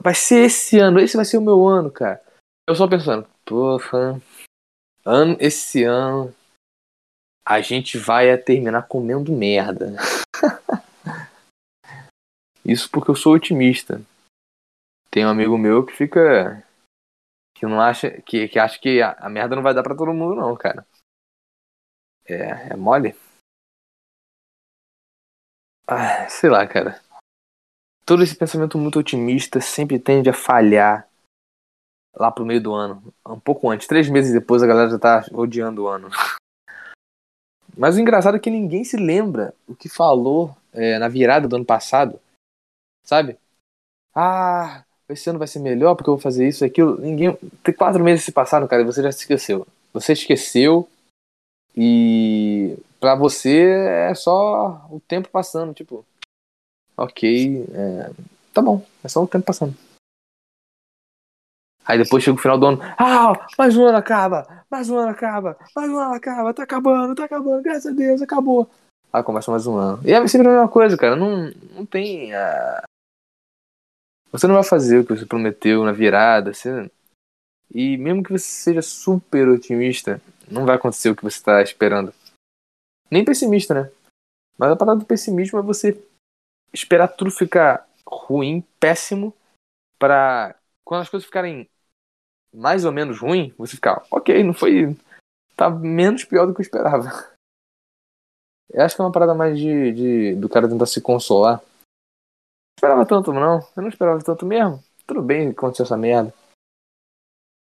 Vai 0.00 0.14
ser 0.14 0.46
esse 0.46 0.78
ano, 0.78 1.00
esse 1.00 1.16
vai 1.16 1.24
ser 1.24 1.38
o 1.38 1.42
meu 1.42 1.66
ano, 1.66 1.90
cara. 1.90 2.22
Eu 2.68 2.74
só 2.74 2.86
pensando, 2.86 3.26
porra, 3.44 4.20
ano, 5.04 5.36
esse 5.40 5.82
ano 5.82 6.32
a 7.44 7.60
gente 7.60 7.98
vai 7.98 8.36
terminar 8.38 8.86
comendo 8.86 9.32
merda. 9.32 9.96
Isso 12.64 12.88
porque 12.90 13.10
eu 13.10 13.16
sou 13.16 13.34
otimista. 13.34 14.00
Tem 15.10 15.26
um 15.26 15.30
amigo 15.30 15.58
meu 15.58 15.84
que 15.84 15.92
fica 15.92 16.64
que 17.56 17.66
não 17.66 17.80
acha 17.80 18.10
que, 18.22 18.48
que 18.48 18.58
acha 18.58 18.78
que 18.78 19.02
a, 19.02 19.12
a, 19.18 19.28
merda 19.28 19.56
não 19.56 19.62
vai 19.62 19.74
dar 19.74 19.82
para 19.82 19.94
todo 19.94 20.14
mundo 20.14 20.36
não, 20.36 20.56
cara. 20.56 20.86
É, 22.32 22.72
é 22.72 22.76
mole. 22.76 23.14
Ah, 25.86 26.28
sei 26.28 26.48
lá, 26.48 26.66
cara. 26.66 27.00
Todo 28.06 28.22
esse 28.22 28.36
pensamento 28.36 28.78
muito 28.78 28.98
otimista 28.98 29.60
sempre 29.60 29.98
tende 29.98 30.30
a 30.30 30.32
falhar 30.32 31.08
lá 32.14 32.30
pro 32.30 32.46
meio 32.46 32.62
do 32.62 32.72
ano. 32.72 33.02
Um 33.26 33.40
pouco 33.40 33.68
antes, 33.68 33.86
três 33.86 34.08
meses 34.08 34.32
depois 34.32 34.62
a 34.62 34.66
galera 34.66 34.90
já 34.90 34.98
tá 34.98 35.24
odiando 35.32 35.84
o 35.84 35.88
ano. 35.88 36.08
Mas 37.76 37.96
o 37.96 38.00
engraçado 38.00 38.36
é 38.36 38.40
que 38.40 38.50
ninguém 38.50 38.84
se 38.84 38.96
lembra 38.96 39.54
o 39.66 39.74
que 39.74 39.88
falou 39.88 40.56
é, 40.72 40.98
na 40.98 41.08
virada 41.08 41.48
do 41.48 41.56
ano 41.56 41.64
passado. 41.64 42.20
Sabe? 43.04 43.38
Ah, 44.14 44.84
esse 45.08 45.28
ano 45.30 45.38
vai 45.38 45.48
ser 45.48 45.60
melhor 45.60 45.94
porque 45.94 46.10
eu 46.10 46.14
vou 46.14 46.22
fazer 46.22 46.46
isso 46.46 46.64
e 46.64 46.66
aquilo. 46.66 47.00
Ninguém. 47.00 47.36
Tem 47.64 47.74
quatro 47.74 48.02
meses 48.02 48.24
se 48.24 48.32
passaram, 48.32 48.68
cara, 48.68 48.82
e 48.82 48.84
você 48.84 49.02
já 49.02 49.10
se 49.10 49.20
esqueceu. 49.20 49.66
Você 49.92 50.12
esqueceu 50.12 50.88
e 51.76 52.76
pra 52.98 53.14
você 53.14 53.60
é 54.10 54.14
só 54.14 54.86
o 54.90 55.00
tempo 55.00 55.28
passando, 55.28 55.74
tipo. 55.74 56.04
Ok, 56.96 57.66
é, 57.72 58.10
tá 58.52 58.60
bom, 58.60 58.84
é 59.02 59.08
só 59.08 59.22
o 59.22 59.28
tempo 59.28 59.46
passando. 59.46 59.74
Aí 61.86 61.98
depois 61.98 62.22
chega 62.22 62.36
o 62.36 62.40
final 62.40 62.58
do 62.58 62.66
ano, 62.66 62.78
ah, 62.98 63.48
mais 63.58 63.76
um 63.76 63.84
ano 63.84 63.96
acaba, 63.96 64.64
mais 64.70 64.88
um 64.90 64.96
ano 64.98 65.10
acaba, 65.10 65.58
mais 65.74 65.90
um 65.90 65.98
ano 65.98 66.14
acaba, 66.14 66.54
tá 66.54 66.62
acabando, 66.62 67.14
tá 67.14 67.24
acabando, 67.24 67.62
graças 67.62 67.86
a 67.86 67.90
Deus, 67.90 68.22
acabou. 68.22 68.70
Aí 69.12 69.22
começa 69.22 69.50
mais 69.50 69.66
um 69.66 69.76
ano. 69.76 70.00
E 70.06 70.12
é 70.12 70.28
sempre 70.28 70.46
a 70.46 70.50
mesma 70.50 70.68
coisa, 70.68 70.96
cara, 70.96 71.16
não, 71.16 71.50
não 71.74 71.84
tem. 71.84 72.32
Uh, 72.32 72.82
você 74.30 74.46
não 74.46 74.54
vai 74.54 74.62
fazer 74.62 74.98
o 74.98 75.04
que 75.04 75.16
você 75.16 75.26
prometeu 75.26 75.84
na 75.84 75.92
virada. 75.92 76.54
Você... 76.54 76.90
E 77.74 77.96
mesmo 77.96 78.22
que 78.22 78.30
você 78.30 78.46
seja 78.46 78.82
super 78.82 79.48
otimista, 79.48 80.22
não 80.50 80.66
vai 80.66 80.76
acontecer 80.76 81.10
o 81.10 81.16
que 81.16 81.22
você 81.22 81.36
está 81.36 81.62
esperando. 81.62 82.12
Nem 83.10 83.24
pessimista, 83.24 83.74
né? 83.74 83.90
Mas 84.58 84.70
a 84.70 84.76
parada 84.76 85.00
do 85.00 85.06
pessimismo 85.06 85.58
é 85.58 85.62
você 85.62 86.02
esperar 86.72 87.08
tudo 87.08 87.30
ficar 87.30 87.88
ruim, 88.06 88.62
péssimo, 88.78 89.34
para 89.98 90.54
quando 90.84 91.02
as 91.02 91.08
coisas 91.08 91.26
ficarem 91.26 91.68
mais 92.52 92.84
ou 92.84 92.92
menos 92.92 93.18
ruim, 93.18 93.54
você 93.56 93.76
ficar, 93.76 94.04
ok, 94.10 94.42
não 94.42 94.52
foi. 94.52 94.96
tá 95.56 95.70
menos 95.70 96.24
pior 96.24 96.46
do 96.46 96.54
que 96.54 96.60
eu 96.60 96.64
esperava. 96.64 97.10
Eu 98.72 98.84
acho 98.84 98.94
que 98.94 99.02
é 99.02 99.04
uma 99.04 99.12
parada 99.12 99.34
mais 99.34 99.58
de, 99.58 99.92
de 99.92 100.34
do 100.36 100.48
cara 100.48 100.68
tentar 100.68 100.86
se 100.86 101.00
consolar 101.00 101.62
esperava 102.80 103.04
tanto, 103.04 103.32
não. 103.32 103.60
Eu 103.76 103.82
não 103.82 103.88
esperava 103.88 104.22
tanto 104.22 104.46
mesmo. 104.46 104.82
Tudo 105.06 105.20
bem 105.20 105.52
que 105.52 105.58
aconteceu 105.58 105.84
essa 105.84 105.96
merda. 105.96 106.32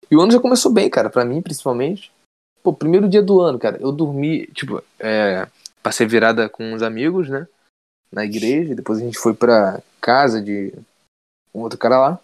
E 0.09 0.15
o 0.15 0.21
ano 0.21 0.31
já 0.31 0.39
começou 0.39 0.71
bem, 0.71 0.89
cara, 0.89 1.09
pra 1.09 1.25
mim, 1.25 1.41
principalmente. 1.41 2.11
Pô, 2.67 2.73
primeiro 2.73 3.07
dia 3.07 3.23
do 3.23 3.39
ano, 3.39 3.57
cara, 3.57 3.77
eu 3.79 3.93
dormi, 3.93 4.45
tipo, 4.47 4.83
é, 4.99 5.47
passei 5.81 6.05
virada 6.05 6.49
com 6.49 6.73
uns 6.73 6.81
amigos, 6.81 7.29
né? 7.29 7.47
Na 8.11 8.25
igreja, 8.25 8.75
depois 8.75 8.99
a 8.99 9.05
gente 9.05 9.17
foi 9.17 9.33
pra 9.33 9.81
casa 10.01 10.41
de 10.41 10.73
um 11.55 11.61
outro 11.61 11.79
cara 11.79 11.97
lá. 11.97 12.19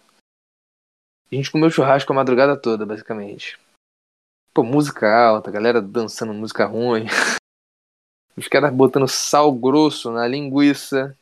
A 1.32 1.34
gente 1.34 1.50
comeu 1.50 1.70
churrasco 1.70 2.12
a 2.12 2.16
madrugada 2.16 2.58
toda, 2.58 2.84
basicamente. 2.84 3.58
Pô, 4.52 4.62
música 4.62 5.10
alta, 5.10 5.50
galera 5.50 5.80
dançando 5.80 6.34
música 6.34 6.66
ruim. 6.66 7.06
Os 8.36 8.46
caras 8.46 8.70
botando 8.70 9.08
sal 9.08 9.50
grosso 9.50 10.10
na 10.10 10.28
linguiça. 10.28 11.16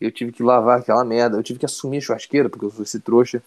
Eu 0.00 0.12
tive 0.12 0.30
que 0.30 0.44
lavar 0.44 0.78
aquela 0.78 1.04
merda. 1.04 1.36
Eu 1.36 1.42
tive 1.42 1.58
que 1.58 1.66
assumir 1.66 1.98
a 1.98 2.00
churrasqueira, 2.00 2.48
porque 2.48 2.64
eu 2.64 2.70
sou 2.70 2.84
esse 2.84 3.00
trouxa. 3.00 3.42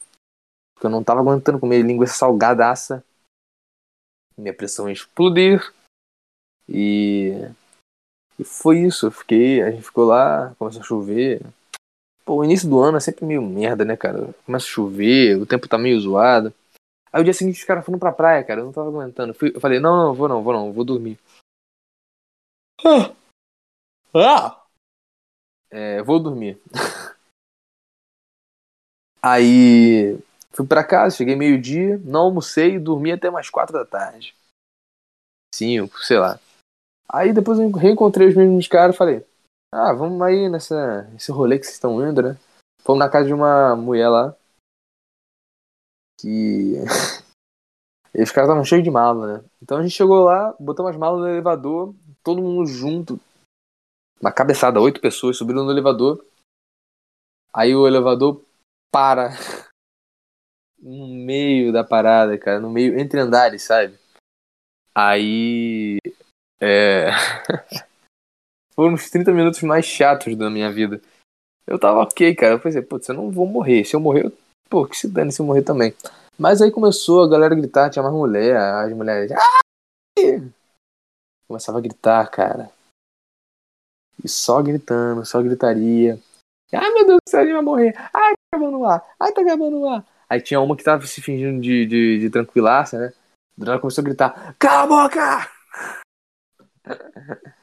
Porque 0.73 0.87
eu 0.87 0.91
não 0.91 1.01
tava 1.01 1.21
aguentando 1.21 1.57
comer 1.57 1.83
linguiça 1.83 2.15
salgadaça. 2.15 3.01
Minha 4.41 4.53
pressão 4.53 4.89
ia 4.89 4.93
explodir. 4.93 5.71
E. 6.67 7.31
E 8.39 8.43
foi 8.43 8.79
isso. 8.79 9.05
Eu 9.05 9.11
fiquei. 9.11 9.61
A 9.61 9.69
gente 9.69 9.83
ficou 9.83 10.05
lá, 10.05 10.55
começou 10.57 10.81
a 10.81 10.85
chover. 10.85 11.41
Pô, 12.25 12.37
o 12.37 12.43
início 12.43 12.67
do 12.67 12.79
ano 12.79 12.97
é 12.97 12.99
sempre 12.99 13.25
meio 13.25 13.41
merda, 13.41 13.85
né, 13.85 13.95
cara? 13.95 14.33
Começa 14.45 14.65
a 14.65 14.69
chover, 14.69 15.37
o 15.37 15.45
tempo 15.45 15.67
tá 15.67 15.77
meio 15.77 15.99
zoado. 15.99 16.53
Aí 17.13 17.21
o 17.21 17.23
dia 17.23 17.33
seguinte 17.33 17.59
os 17.59 17.63
caras 17.63 17.85
foram 17.85 17.99
pra 17.99 18.11
praia, 18.11 18.43
cara. 18.43 18.61
Eu 18.61 18.65
não 18.65 18.73
tava 18.73 18.87
aguentando. 18.87 19.33
Fui, 19.33 19.51
eu 19.53 19.61
falei, 19.61 19.79
não, 19.79 19.95
não, 19.95 20.13
vou 20.13 20.27
não, 20.27 20.41
vou 20.41 20.53
não, 20.53 20.71
vou 20.73 20.83
dormir. 20.83 21.19
Ah! 22.83 23.13
ah! 24.15 24.65
É, 25.69 26.01
vou 26.03 26.19
dormir. 26.19 26.59
Aí 29.21 30.17
fui 30.53 30.65
para 30.65 30.83
casa, 30.83 31.15
cheguei 31.15 31.35
meio-dia, 31.35 31.97
não 32.03 32.21
almocei, 32.21 32.79
dormi 32.79 33.11
até 33.11 33.29
mais 33.29 33.49
quatro 33.49 33.73
da 33.73 33.85
tarde. 33.85 34.35
Cinco, 35.53 35.99
sei 35.99 36.17
lá. 36.17 36.39
Aí 37.09 37.33
depois 37.33 37.59
eu 37.59 37.69
reencontrei 37.71 38.27
os 38.27 38.35
mesmos 38.35 38.67
caras 38.67 38.95
e 38.95 38.97
falei, 38.97 39.25
ah, 39.73 39.93
vamos 39.93 40.21
aí 40.21 40.49
nessa, 40.49 41.03
nesse 41.13 41.31
rolê 41.31 41.57
que 41.57 41.65
vocês 41.65 41.75
estão 41.75 42.01
indo, 42.05 42.21
né? 42.21 42.37
Fomos 42.83 42.99
na 42.99 43.09
casa 43.09 43.27
de 43.27 43.33
uma 43.33 43.75
mulher 43.75 44.09
lá. 44.09 44.35
Que. 46.19 46.75
e 48.13 48.21
os 48.21 48.31
caras 48.31 48.49
estavam 48.49 48.65
cheios 48.65 48.83
de 48.83 48.91
mala, 48.91 49.37
né? 49.37 49.45
Então 49.61 49.77
a 49.77 49.81
gente 49.81 49.95
chegou 49.95 50.25
lá, 50.25 50.55
botou 50.59 50.87
as 50.87 50.97
malas 50.97 51.21
no 51.21 51.27
elevador, 51.27 51.95
todo 52.23 52.41
mundo 52.41 52.65
junto. 52.65 53.19
Uma 54.19 54.31
cabeçada, 54.31 54.79
oito 54.79 55.01
pessoas 55.01 55.37
subiram 55.37 55.63
no 55.63 55.71
elevador. 55.71 56.23
Aí 57.53 57.75
o 57.75 57.87
elevador 57.87 58.43
para 58.91 59.29
no 60.81 61.07
meio 61.07 61.71
da 61.71 61.83
parada, 61.83 62.37
cara, 62.37 62.59
no 62.59 62.69
meio 62.69 62.99
entre 62.99 63.19
andares, 63.19 63.63
sabe? 63.63 63.97
Aí 64.95 65.97
é 66.59 67.07
foram 68.73 68.95
os 68.95 69.09
30 69.09 69.31
minutos 69.31 69.61
mais 69.61 69.85
chatos 69.85 70.35
da 70.35 70.49
minha 70.49 70.71
vida. 70.71 71.01
Eu 71.67 71.79
tava 71.79 72.01
ok, 72.01 72.35
cara. 72.35 72.55
Eu 72.55 72.59
pensei, 72.59 72.81
putz, 72.81 73.07
eu 73.07 73.15
não 73.15 73.29
vou 73.29 73.45
morrer. 73.45 73.85
Se 73.85 73.95
eu 73.95 73.99
morrer, 73.99 74.25
eu... 74.25 74.37
pô, 74.69 74.85
que 74.85 74.97
se 74.97 75.07
dane 75.07 75.31
se 75.31 75.41
eu 75.41 75.45
morrer 75.45 75.61
também. 75.61 75.93
Mas 76.37 76.61
aí 76.61 76.71
começou 76.71 77.23
a 77.23 77.29
galera 77.29 77.53
a 77.53 77.57
gritar, 77.57 77.89
tinha 77.89 78.01
mais 78.01 78.15
mulher, 78.15 78.57
as 78.57 78.91
mulheres. 78.93 79.31
Começava 81.47 81.77
a 81.77 81.81
gritar, 81.81 82.29
cara. 82.29 82.71
E 84.23 84.27
só 84.27 84.61
gritando, 84.61 85.25
só 85.25 85.41
gritaria. 85.41 86.19
Ai 86.73 86.93
meu 86.93 87.05
Deus 87.05 87.19
do 87.25 87.29
céu, 87.29 87.45
vai 87.45 87.61
morrer. 87.61 87.93
Ai, 88.13 88.33
tá 88.33 88.57
acabando 88.57 88.85
ar. 88.85 89.15
Ai, 89.19 89.31
tá 89.31 89.41
acabando 89.41 89.87
ar. 89.87 90.05
Aí 90.31 90.41
tinha 90.41 90.61
uma 90.61 90.77
que 90.77 90.83
tava 90.83 91.05
se 91.05 91.21
fingindo 91.21 91.59
de, 91.59 91.85
de, 91.85 92.19
de 92.19 92.29
tranquilaça, 92.29 92.97
né? 92.97 93.13
Ela 93.59 93.77
começou 93.77 94.01
a 94.01 94.05
gritar: 94.05 94.55
Cala 94.57 94.83
a 94.83 94.87
boca! 94.87 95.51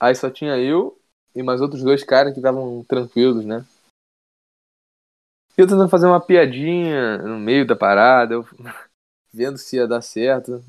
Aí 0.00 0.14
só 0.14 0.30
tinha 0.30 0.56
eu 0.56 0.98
e 1.34 1.42
mais 1.42 1.60
outros 1.60 1.82
dois 1.82 2.02
caras 2.02 2.32
que 2.32 2.38
estavam 2.38 2.82
tranquilos, 2.84 3.44
né? 3.44 3.66
Eu 5.54 5.66
tentando 5.66 5.90
fazer 5.90 6.06
uma 6.06 6.18
piadinha 6.18 7.18
no 7.18 7.38
meio 7.38 7.66
da 7.66 7.76
parada, 7.76 8.32
eu 8.32 8.46
vendo 9.30 9.58
se 9.58 9.76
ia 9.76 9.86
dar 9.86 10.00
certo. 10.00 10.64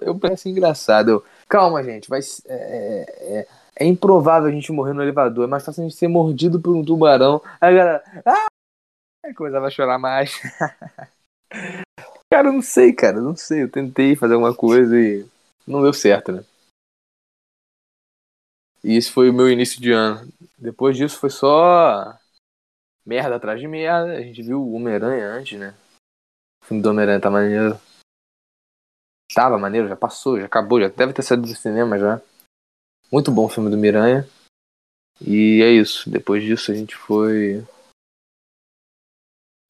Eu 0.00 0.16
pensei 0.16 0.52
engraçado. 0.52 1.10
Eu, 1.10 1.24
Calma, 1.48 1.82
gente, 1.82 2.08
vai. 2.08 2.20
É, 2.46 3.40
é, 3.40 3.48
é, 3.76 3.84
improvável 3.84 4.48
a 4.48 4.52
gente 4.52 4.72
morrer 4.72 4.92
no 4.92 5.02
elevador. 5.02 5.44
É 5.44 5.46
mais 5.48 5.64
fácil 5.64 5.82
a 5.82 5.88
gente 5.88 5.96
ser 5.96 6.08
mordido 6.08 6.60
por 6.60 6.74
um 6.74 6.84
tubarão. 6.84 7.42
Aí 7.60 7.74
a 7.74 7.76
galera. 7.76 8.22
Ah! 8.24 8.46
Começava 9.34 9.66
a 9.66 9.70
chorar 9.70 9.98
mais. 9.98 10.40
cara, 12.30 12.48
eu 12.48 12.52
não 12.52 12.62
sei, 12.62 12.92
cara. 12.92 13.20
Não 13.20 13.34
sei. 13.34 13.62
Eu 13.62 13.70
tentei 13.70 14.14
fazer 14.14 14.34
alguma 14.34 14.54
coisa 14.54 14.98
e 14.98 15.26
não 15.66 15.82
deu 15.82 15.92
certo, 15.92 16.32
né? 16.32 16.44
E 18.82 18.96
esse 18.96 19.10
foi 19.10 19.30
o 19.30 19.34
meu 19.34 19.50
início 19.50 19.80
de 19.80 19.92
ano. 19.92 20.30
Depois 20.58 20.96
disso 20.96 21.18
foi 21.18 21.30
só 21.30 22.18
merda 23.04 23.36
atrás 23.36 23.58
de 23.58 23.66
merda. 23.66 24.12
A 24.12 24.20
gente 24.20 24.42
viu 24.42 24.62
o 24.62 24.74
Homem-Aranha 24.74 25.26
antes, 25.26 25.58
né? 25.58 25.74
O 26.62 26.66
filme 26.66 26.82
do 26.82 26.90
Homem-Aranha 26.90 27.20
tá 27.20 27.30
maneiro. 27.30 27.80
Tava 29.34 29.58
maneiro, 29.58 29.88
já 29.88 29.96
passou, 29.96 30.38
já 30.38 30.46
acabou, 30.46 30.80
já 30.80 30.88
deve 30.88 31.12
ter 31.12 31.22
saído 31.22 31.42
do 31.42 31.54
cinema 31.56 31.98
já. 31.98 32.20
Muito 33.14 33.30
bom 33.30 33.46
o 33.46 33.48
filme 33.48 33.70
do 33.70 33.76
Miranha. 33.76 34.26
E 35.20 35.62
é 35.62 35.70
isso. 35.70 36.10
Depois 36.10 36.42
disso 36.42 36.72
a 36.72 36.74
gente 36.74 36.96
foi. 36.96 37.62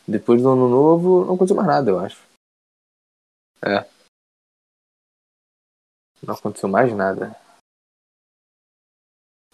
Depois 0.08 0.40
do 0.40 0.48
ano 0.48 0.66
novo 0.66 1.26
não 1.26 1.34
aconteceu 1.34 1.54
mais 1.54 1.68
nada, 1.68 1.90
eu 1.90 1.98
acho. 1.98 2.26
É. 3.60 3.84
Não 6.26 6.34
aconteceu 6.34 6.70
mais 6.70 6.90
nada. 6.96 7.38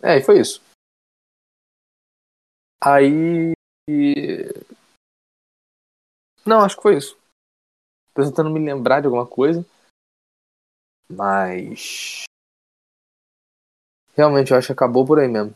É, 0.01 0.19
e 0.19 0.23
foi 0.23 0.39
isso. 0.39 0.63
Aí. 2.81 3.55
Não, 6.47 6.61
acho 6.61 6.77
que 6.77 6.83
foi 6.83 6.97
isso. 6.97 7.19
Tô 8.15 8.23
tentando 8.23 8.51
me 8.51 8.65
lembrar 8.65 9.01
de 9.01 9.07
alguma 9.07 9.27
coisa. 9.27 9.67
Mas. 11.09 12.30
Realmente, 14.17 14.51
eu 14.53 14.59
acho 14.59 14.69
que 14.69 14.73
acabou 14.73 15.07
por 15.07 15.19
aí 15.19 15.29
mesmo. 15.29 15.55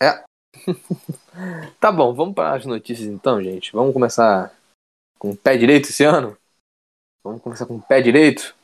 É. 0.00 0.24
tá 1.80 1.90
bom, 1.90 2.14
vamos 2.14 2.34
para 2.34 2.54
as 2.54 2.66
notícias 2.66 3.08
então, 3.08 3.42
gente. 3.42 3.72
Vamos 3.72 3.92
começar 3.92 4.54
com 5.18 5.30
o 5.30 5.36
pé 5.36 5.56
direito 5.56 5.88
esse 5.88 6.04
ano? 6.04 6.36
Vamos 7.22 7.42
começar 7.42 7.66
com 7.66 7.76
o 7.76 7.82
pé 7.82 8.00
direito? 8.00 8.54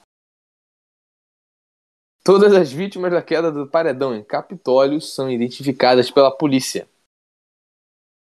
Todas 2.25 2.55
as 2.55 2.71
vítimas 2.71 3.11
da 3.11 3.21
queda 3.21 3.51
do 3.51 3.67
paredão 3.67 4.15
em 4.15 4.23
Capitólio 4.23 5.01
são 5.01 5.29
identificadas 5.29 6.11
pela 6.11 6.31
polícia. 6.31 6.89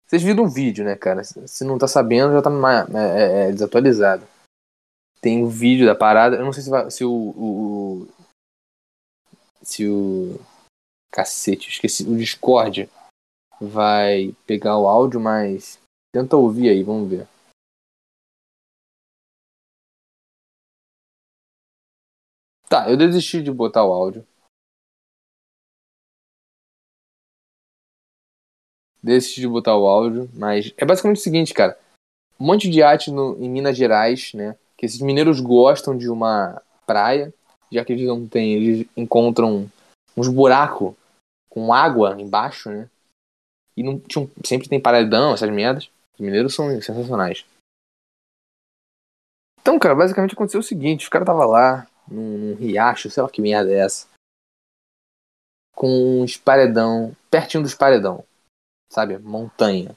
Vocês 0.09 0.23
viram 0.23 0.45
um 0.45 0.49
vídeo, 0.49 0.87
né, 0.87 0.97
cara? 0.97 1.23
Se 1.23 1.65
não 1.65 1.77
tá 1.77 1.87
sabendo, 1.87 2.33
já 2.33 2.41
tá 2.41 2.51
é, 2.95 3.45
é, 3.45 3.49
é, 3.49 3.53
desatualizado. 3.53 4.27
Tem 5.21 5.43
o 5.43 5.47
um 5.47 5.49
vídeo 5.51 5.85
da 5.85 5.95
parada. 5.95 6.37
Eu 6.37 6.47
não 6.47 6.53
sei 6.53 6.63
se, 6.63 6.71
vai, 6.71 6.91
se 6.91 7.05
o, 7.05 7.13
o, 7.13 8.03
o. 8.03 8.09
Se 9.63 9.87
o. 9.87 10.41
Cacete, 11.13 11.69
esqueci. 11.69 12.05
O 12.05 12.17
Discord 12.17 12.89
vai 13.61 14.35
pegar 14.47 14.79
o 14.79 14.89
áudio, 14.89 15.21
mas. 15.21 15.79
Tenta 16.11 16.37
ouvir 16.37 16.71
aí, 16.71 16.83
vamos 16.83 17.11
ver. 17.11 17.29
Tá, 22.67 22.89
eu 22.89 22.97
desisti 22.97 23.43
de 23.43 23.51
botar 23.51 23.85
o 23.85 23.93
áudio. 23.93 24.27
Desisti 29.03 29.41
de 29.41 29.49
botar 29.49 29.77
o 29.77 29.87
áudio, 29.87 30.29
mas 30.35 30.73
é 30.77 30.85
basicamente 30.85 31.19
o 31.19 31.23
seguinte, 31.23 31.55
cara. 31.55 31.79
Um 32.39 32.47
monte 32.47 32.69
de 32.69 32.83
arte 32.83 33.11
no, 33.11 33.37
em 33.43 33.49
Minas 33.49 33.77
Gerais, 33.77 34.33
né? 34.35 34.57
Que 34.77 34.87
esses 34.87 35.01
mineiros 35.01 35.41
gostam 35.41 35.97
de 35.97 36.09
uma 36.09 36.61
praia, 36.87 37.33
já 37.71 37.85
que 37.85 37.93
eles 37.93 38.07
não 38.07 38.27
têm, 38.27 38.55
eles 38.55 38.87
encontram 38.97 39.71
uns 40.17 40.29
buracos 40.29 40.95
com 41.49 41.73
água 41.73 42.21
embaixo, 42.21 42.71
né? 42.71 42.89
E 43.77 43.83
não, 43.83 43.99
tinham, 44.01 44.29
sempre 44.45 44.69
tem 44.69 44.81
paredão, 44.81 45.33
essas 45.33 45.51
merdas. 45.51 45.91
Os 46.15 46.21
mineiros 46.21 46.55
são 46.55 46.69
sensacionais. 46.81 47.45
Então, 49.61 49.79
cara, 49.79 49.95
basicamente 49.95 50.35
aconteceu 50.35 50.61
o 50.61 50.65
seguinte: 50.65 51.05
os 51.05 51.09
caras 51.09 51.27
estavam 51.27 51.47
lá, 51.47 51.87
num, 52.09 52.39
num 52.39 52.55
riacho, 52.55 53.11
sei 53.11 53.23
lá 53.23 53.31
que 53.31 53.41
merda 53.41 53.71
é 53.71 53.79
essa. 53.79 54.09
Com 55.77 56.23
uns 56.23 56.37
paredão, 56.37 57.15
pertinho 57.31 57.63
dos 57.63 57.75
paredão, 57.75 58.25
sabe? 58.89 59.19
Montanha. 59.19 59.97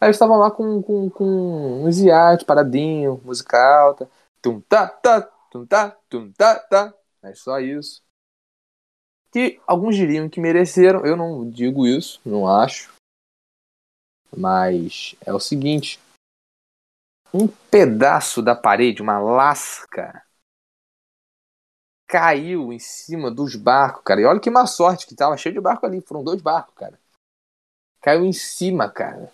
Aí 0.00 0.06
eles 0.06 0.16
estavam 0.16 0.38
lá 0.38 0.50
com, 0.50 0.82
com, 0.82 1.10
com 1.10 1.84
paradinho, 2.46 3.20
música 3.24 3.58
alta. 3.58 4.10
Tum 4.40 4.60
tá, 4.62 4.88
tá, 4.88 5.22
tum 5.50 5.66
tá, 5.66 5.90
tum 6.08 6.32
tá, 6.32 6.58
tá. 6.58 6.94
É 7.22 7.34
só 7.34 7.60
isso. 7.60 8.02
Que 9.30 9.60
alguns 9.66 9.94
diriam 9.94 10.28
que 10.28 10.40
mereceram, 10.40 11.04
eu 11.04 11.16
não 11.16 11.48
digo 11.48 11.86
isso, 11.86 12.20
não 12.24 12.48
acho. 12.48 12.92
Mas 14.34 15.14
é 15.24 15.32
o 15.32 15.38
seguinte: 15.38 16.00
um 17.32 17.46
pedaço 17.46 18.42
da 18.42 18.56
parede, 18.56 19.02
uma 19.02 19.18
lasca, 19.18 20.24
caiu 22.08 22.72
em 22.72 22.78
cima 22.78 23.30
dos 23.30 23.54
barcos, 23.54 24.02
cara. 24.02 24.20
E 24.20 24.24
olha 24.24 24.40
que 24.40 24.50
má 24.50 24.66
sorte 24.66 25.06
que 25.06 25.14
tava 25.14 25.36
cheio 25.36 25.54
de 25.54 25.60
barco 25.60 25.86
ali. 25.86 26.00
Foram 26.00 26.24
dois 26.24 26.42
barcos, 26.42 26.74
cara. 26.74 26.98
Caiu 28.00 28.24
em 28.24 28.32
cima, 28.32 28.90
cara. 28.90 29.30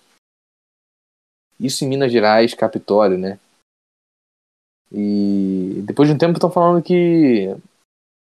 Isso 1.59 1.85
em 1.85 1.89
Minas 1.89 2.13
Gerais, 2.13 2.55
Capitólio, 2.55 3.17
né? 3.17 3.39
E 4.91 5.83
depois 5.87 6.09
de 6.09 6.15
um 6.15 6.19
tempo 6.19 6.35
estão 6.35 6.51
falando 6.51 6.83
que, 6.83 7.49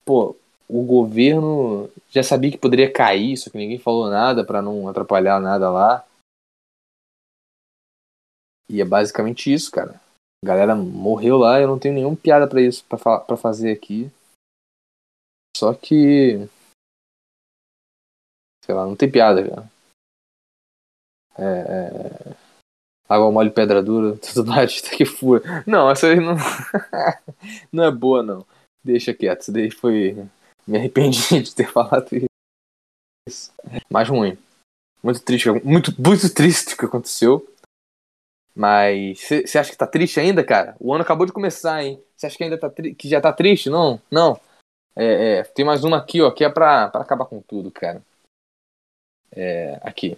pô, 0.03 0.35
o 0.67 0.83
governo 0.83 1.89
já 2.09 2.21
sabia 2.21 2.51
que 2.51 2.57
poderia 2.57 2.91
cair, 2.91 3.37
só 3.37 3.49
que 3.49 3.57
ninguém 3.57 3.79
falou 3.79 4.09
nada 4.09 4.45
para 4.45 4.61
não 4.61 4.87
atrapalhar 4.87 5.39
nada 5.39 5.69
lá. 5.69 6.05
E 8.69 8.81
é 8.81 8.85
basicamente 8.85 9.51
isso, 9.51 9.71
cara. 9.71 9.99
A 10.43 10.47
galera 10.47 10.75
morreu 10.75 11.37
lá, 11.37 11.59
eu 11.59 11.67
não 11.67 11.79
tenho 11.79 11.95
nenhuma 11.95 12.15
piada 12.15 12.47
para 12.47 12.61
isso, 12.61 12.85
para 12.85 13.35
fazer 13.35 13.71
aqui. 13.71 14.11
Só 15.57 15.73
que. 15.73 16.47
Sei 18.63 18.75
lá, 18.75 18.85
não 18.85 18.95
tem 18.95 19.11
piada, 19.11 19.47
cara. 19.47 19.78
É. 21.37 21.43
é... 21.43 22.49
Água 23.07 23.31
mole, 23.31 23.49
pedra 23.49 23.81
dura, 23.81 24.17
tudo 24.21 24.43
bate, 24.43 24.83
que 24.95 25.03
fura. 25.03 25.63
Não, 25.65 25.89
essa 25.89 26.07
aí 26.07 26.19
não. 26.19 26.35
não 27.73 27.83
é 27.83 27.91
boa, 27.91 28.21
não. 28.21 28.45
Deixa 28.83 29.13
quieto, 29.13 29.41
isso 29.41 29.51
daí 29.51 29.71
foi. 29.71 30.15
Me 30.67 30.77
arrependi 30.77 31.41
de 31.41 31.55
ter 31.55 31.67
falado 31.67 32.07
isso. 33.27 33.51
Mais 33.89 34.07
ruim. 34.07 34.37
Muito 35.01 35.21
triste, 35.21 35.49
muito, 35.63 35.93
muito 35.99 36.33
triste 36.33 36.73
o 36.73 36.77
que 36.77 36.85
aconteceu. 36.85 37.45
Mas 38.55 39.21
você 39.21 39.57
acha 39.57 39.71
que 39.71 39.77
tá 39.77 39.87
triste 39.87 40.19
ainda, 40.19 40.43
cara? 40.43 40.75
O 40.79 40.93
ano 40.93 41.01
acabou 41.01 41.25
de 41.25 41.31
começar, 41.31 41.83
hein? 41.83 42.03
Você 42.15 42.27
acha 42.27 42.37
que 42.37 42.43
ainda 42.43 42.59
tá 42.59 42.69
que 42.69 43.07
já 43.07 43.21
tá 43.21 43.31
triste? 43.31 43.69
Não, 43.69 44.01
não. 44.11 44.39
É, 44.95 45.39
é, 45.39 45.43
tem 45.43 45.63
mais 45.63 45.83
uma 45.83 45.97
aqui, 45.97 46.21
ó, 46.21 46.29
que 46.29 46.43
é 46.43 46.49
pra, 46.49 46.89
pra 46.89 47.01
acabar 47.01 47.25
com 47.25 47.41
tudo, 47.41 47.71
cara. 47.71 48.03
É, 49.31 49.79
aqui. 49.81 50.17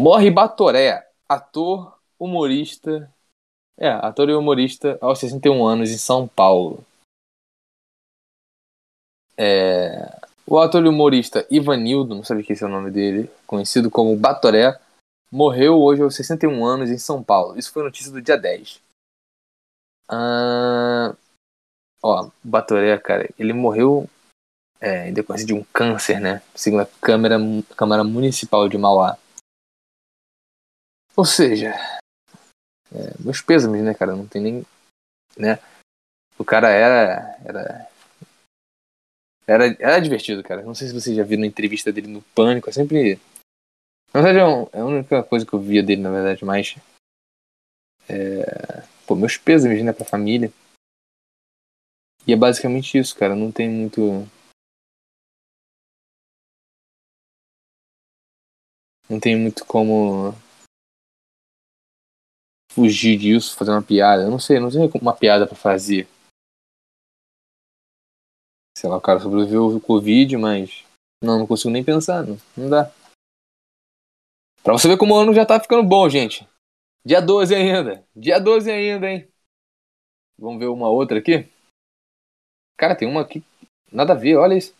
Morre 0.00 0.30
Batoré, 0.30 1.06
ator, 1.28 2.00
humorista. 2.18 3.12
É, 3.76 3.90
ator 3.90 4.30
e 4.30 4.34
humorista 4.34 4.96
aos 4.98 5.18
61 5.18 5.66
anos 5.66 5.90
em 5.90 5.98
São 5.98 6.26
Paulo. 6.26 6.82
É, 9.36 10.18
o 10.46 10.58
ator 10.58 10.82
e 10.86 10.88
humorista 10.88 11.46
Ivanildo, 11.50 12.14
não 12.14 12.24
sabia 12.24 12.42
que 12.42 12.54
é 12.54 12.66
o 12.66 12.70
nome 12.70 12.90
dele, 12.90 13.30
conhecido 13.46 13.90
como 13.90 14.16
Batoré, 14.16 14.80
morreu 15.30 15.78
hoje 15.78 16.00
aos 16.00 16.16
61 16.16 16.64
anos 16.64 16.88
em 16.88 16.96
São 16.96 17.22
Paulo. 17.22 17.58
Isso 17.58 17.70
foi 17.70 17.82
notícia 17.82 18.10
do 18.10 18.22
dia 18.22 18.38
10. 18.38 18.80
Ah, 20.08 21.14
ó, 22.02 22.30
Batoré, 22.42 22.96
cara, 22.96 23.28
ele 23.38 23.52
morreu 23.52 24.08
é, 24.80 25.10
em 25.10 25.12
decorrência 25.12 25.46
de 25.46 25.52
um 25.52 25.62
câncer, 25.74 26.18
né? 26.18 26.40
Segundo 26.54 26.80
a 26.80 26.88
Câmara, 27.02 27.36
Câmara 27.76 28.02
Municipal 28.02 28.66
de 28.66 28.78
Mauá. 28.78 29.18
Ou 31.20 31.26
seja, 31.26 31.74
é, 32.90 33.12
meus 33.22 33.42
pêsames, 33.42 33.84
né, 33.84 33.92
cara? 33.92 34.16
Não 34.16 34.26
tem 34.26 34.40
nem. 34.40 34.66
Né? 35.36 35.58
O 36.38 36.44
cara 36.46 36.70
era. 36.70 37.36
Era. 37.44 37.90
Era, 39.46 39.66
era 39.78 40.00
divertido, 40.00 40.42
cara. 40.42 40.62
Não 40.62 40.74
sei 40.74 40.88
se 40.88 40.94
vocês 40.94 41.14
já 41.14 41.22
viram 41.22 41.42
a 41.42 41.46
entrevista 41.46 41.92
dele 41.92 42.06
no 42.06 42.22
Pânico. 42.34 42.70
É 42.70 42.72
sempre 42.72 43.20
na 44.14 44.22
verdade, 44.22 44.38
é, 44.38 44.78
é 44.78 44.80
a 44.80 44.86
única 44.86 45.22
coisa 45.22 45.44
que 45.44 45.52
eu 45.52 45.60
via 45.60 45.82
dele, 45.82 46.00
na 46.00 46.10
verdade, 46.10 46.42
mais. 46.42 46.74
É, 48.08 48.82
pô, 49.06 49.14
meus 49.14 49.36
pêsames, 49.36 49.84
né, 49.84 49.92
pra 49.92 50.06
família. 50.06 50.50
E 52.26 52.32
é 52.32 52.36
basicamente 52.36 52.96
isso, 52.96 53.14
cara. 53.14 53.36
Não 53.36 53.52
tem 53.52 53.68
muito. 53.68 54.26
Não 59.06 59.20
tem 59.20 59.36
muito 59.36 59.66
como. 59.66 60.34
Fugir 62.70 63.18
disso, 63.18 63.56
fazer 63.56 63.72
uma 63.72 63.82
piada. 63.82 64.22
Eu 64.22 64.30
não 64.30 64.38
sei, 64.38 64.60
não 64.60 64.70
sei 64.70 64.88
uma 65.00 65.14
piada 65.14 65.46
para 65.46 65.56
fazer. 65.56 66.08
Sei 68.76 68.88
lá, 68.88 68.96
o 68.96 69.00
cara 69.00 69.20
sobreviveu 69.20 69.64
ao 69.64 69.80
Covid, 69.80 70.36
mas. 70.36 70.84
Não, 71.22 71.38
não 71.38 71.46
consigo 71.46 71.70
nem 71.70 71.84
pensar, 71.84 72.26
não, 72.26 72.38
não 72.56 72.70
dá. 72.70 72.90
Pra 74.62 74.72
você 74.72 74.88
ver 74.88 74.96
como 74.96 75.14
o 75.14 75.18
ano 75.18 75.34
já 75.34 75.44
tá 75.44 75.58
ficando 75.60 75.86
bom, 75.86 76.08
gente. 76.08 76.48
Dia 77.04 77.20
12 77.20 77.54
ainda. 77.54 78.04
Dia 78.14 78.38
12 78.38 78.70
ainda, 78.70 79.10
hein? 79.10 79.28
Vamos 80.38 80.58
ver 80.58 80.66
uma 80.68 80.88
outra 80.88 81.18
aqui? 81.18 81.46
Cara, 82.78 82.94
tem 82.94 83.08
uma 83.08 83.22
aqui. 83.22 83.42
Nada 83.92 84.12
a 84.12 84.16
ver, 84.16 84.36
olha 84.36 84.54
isso. 84.54 84.74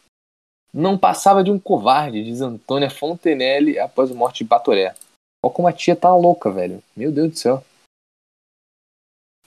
Não 0.72 0.96
passava 0.96 1.42
de 1.42 1.50
um 1.50 1.58
covarde, 1.58 2.24
diz 2.24 2.40
Antônia 2.40 2.88
Fontenelle 2.88 3.78
após 3.78 4.10
a 4.10 4.14
morte 4.14 4.44
de 4.44 4.48
Batoré. 4.48 4.94
Olha 5.44 5.52
como 5.52 5.66
a 5.66 5.72
tia 5.72 5.96
tá 5.96 6.14
louca, 6.14 6.50
velho. 6.50 6.82
Meu 6.96 7.10
Deus 7.10 7.30
do 7.30 7.38
céu. 7.38 7.64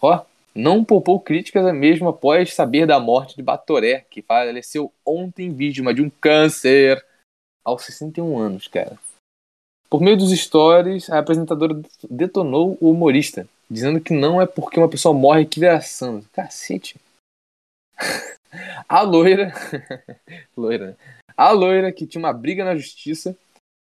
Ó, 0.03 0.25
não 0.53 0.83
poupou 0.83 1.17
críticas 1.17 1.73
mesmo 1.73 2.09
após 2.09 2.53
saber 2.53 2.85
da 2.85 2.99
morte 2.99 3.37
de 3.37 3.41
Batoré, 3.41 4.05
que 4.09 4.21
faleceu 4.21 4.91
ontem 5.05 5.53
vítima 5.53 5.93
de 5.93 6.01
um 6.01 6.09
câncer 6.09 7.03
aos 7.63 7.85
61 7.85 8.37
anos, 8.37 8.67
cara. 8.67 8.99
Por 9.89 10.01
meio 10.01 10.17
dos 10.17 10.37
stories, 10.37 11.09
a 11.09 11.19
apresentadora 11.19 11.79
detonou 12.09 12.77
o 12.81 12.91
humorista, 12.91 13.47
dizendo 13.69 14.01
que 14.01 14.13
não 14.13 14.41
é 14.41 14.45
porque 14.45 14.77
uma 14.77 14.89
pessoa 14.89 15.13
morre 15.13 15.45
que 15.45 15.61
vira 15.61 15.79
santo. 15.79 16.27
Cacete. 16.33 16.97
a 18.89 19.01
loira. 19.03 19.53
loira, 20.57 20.87
né? 20.87 20.95
A 21.37 21.51
loira, 21.51 21.93
que 21.93 22.05
tinha 22.05 22.19
uma 22.19 22.33
briga 22.33 22.65
na 22.65 22.75
justiça 22.75 23.37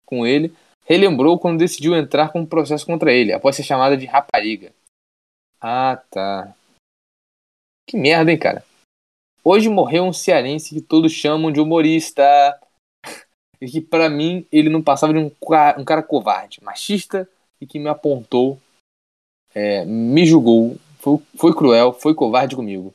com 0.06 0.24
ele, 0.24 0.54
relembrou 0.84 1.36
quando 1.38 1.58
decidiu 1.58 1.96
entrar 1.96 2.30
com 2.30 2.40
um 2.40 2.46
processo 2.46 2.86
contra 2.86 3.12
ele, 3.12 3.32
após 3.32 3.56
ser 3.56 3.64
chamada 3.64 3.96
de 3.96 4.06
rapariga. 4.06 4.72
Ah, 5.64 6.02
tá. 6.10 6.56
Que 7.88 7.96
merda, 7.96 8.32
hein, 8.32 8.38
cara? 8.38 8.64
Hoje 9.44 9.68
morreu 9.68 10.02
um 10.02 10.12
cearense 10.12 10.74
que 10.74 10.80
todos 10.80 11.12
chamam 11.12 11.52
de 11.52 11.60
humorista 11.60 12.24
e 13.60 13.68
que 13.68 13.80
para 13.80 14.10
mim 14.10 14.44
ele 14.50 14.68
não 14.68 14.82
passava 14.82 15.12
de 15.12 15.20
um, 15.20 15.26
um, 15.26 15.84
cara 15.84 16.02
covarde, 16.02 16.62
machista 16.64 17.28
e 17.60 17.66
que 17.66 17.78
me 17.78 17.88
apontou, 17.88 18.58
é, 19.54 19.84
me 19.84 20.26
julgou, 20.26 20.76
foi, 20.98 21.18
foi, 21.36 21.54
cruel, 21.54 21.92
foi 21.92 22.12
covarde 22.12 22.56
comigo, 22.56 22.92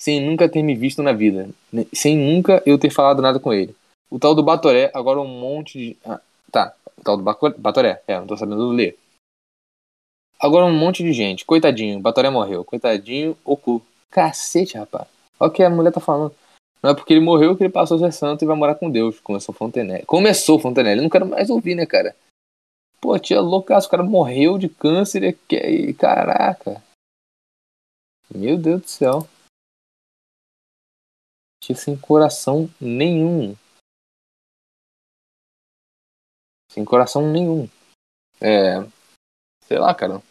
sem 0.00 0.20
nunca 0.20 0.48
ter 0.48 0.64
me 0.64 0.74
visto 0.74 1.04
na 1.04 1.12
vida, 1.12 1.48
né, 1.72 1.86
sem 1.92 2.16
nunca 2.16 2.60
eu 2.66 2.78
ter 2.78 2.90
falado 2.90 3.22
nada 3.22 3.38
com 3.38 3.52
ele. 3.52 3.76
O 4.10 4.18
tal 4.18 4.34
do 4.34 4.42
Batoré, 4.42 4.90
agora 4.92 5.20
um 5.20 5.28
monte 5.28 5.78
de. 5.78 5.96
Ah, 6.04 6.20
tá, 6.50 6.74
o 6.96 7.02
tal 7.02 7.16
do 7.16 7.22
Batoré, 7.22 8.02
é, 8.08 8.18
não 8.18 8.26
tô 8.26 8.36
sabendo 8.36 8.70
ler. 8.70 8.98
Agora 10.40 10.64
um 10.64 10.72
monte 10.72 11.02
de 11.02 11.12
gente, 11.12 11.44
coitadinho, 11.44 12.00
Batoré 12.00 12.30
morreu, 12.30 12.64
coitadinho, 12.64 13.36
o 13.44 13.56
cu. 13.56 13.82
Cacete, 14.10 14.78
rapaz. 14.78 15.08
Olha 15.38 15.50
o 15.50 15.52
que 15.52 15.62
a 15.62 15.70
mulher 15.70 15.92
tá 15.92 16.00
falando. 16.00 16.34
Não 16.82 16.90
é 16.90 16.94
porque 16.94 17.12
ele 17.12 17.24
morreu 17.24 17.56
que 17.56 17.64
ele 17.64 17.72
passou 17.72 17.96
a 17.96 18.00
ser 18.00 18.16
santo 18.16 18.44
e 18.44 18.46
vai 18.46 18.56
morar 18.56 18.76
com 18.76 18.90
Deus. 18.90 19.18
Começou 19.20 19.52
Fontenelle. 19.52 20.06
Começou 20.06 20.60
Fontenelle. 20.60 20.98
Eu 20.98 21.02
não 21.02 21.10
quero 21.10 21.26
mais 21.26 21.50
ouvir, 21.50 21.74
né, 21.74 21.84
cara? 21.84 22.14
Pô, 23.00 23.18
tia 23.18 23.40
loucaço, 23.40 23.88
o 23.88 23.90
cara 23.90 24.02
morreu 24.02 24.58
de 24.58 24.68
câncer 24.68 25.22
e. 25.24 25.94
Caraca. 25.94 26.82
Meu 28.32 28.56
Deus 28.56 28.82
do 28.82 28.88
céu. 28.88 29.28
Tia 31.60 31.74
sem 31.74 31.98
coração 31.98 32.70
nenhum. 32.80 33.56
Sem 36.70 36.84
coração 36.84 37.32
nenhum. 37.32 37.68
É. 38.40 38.82
Sei 39.64 39.78
lá, 39.78 39.94
cara. 39.94 40.22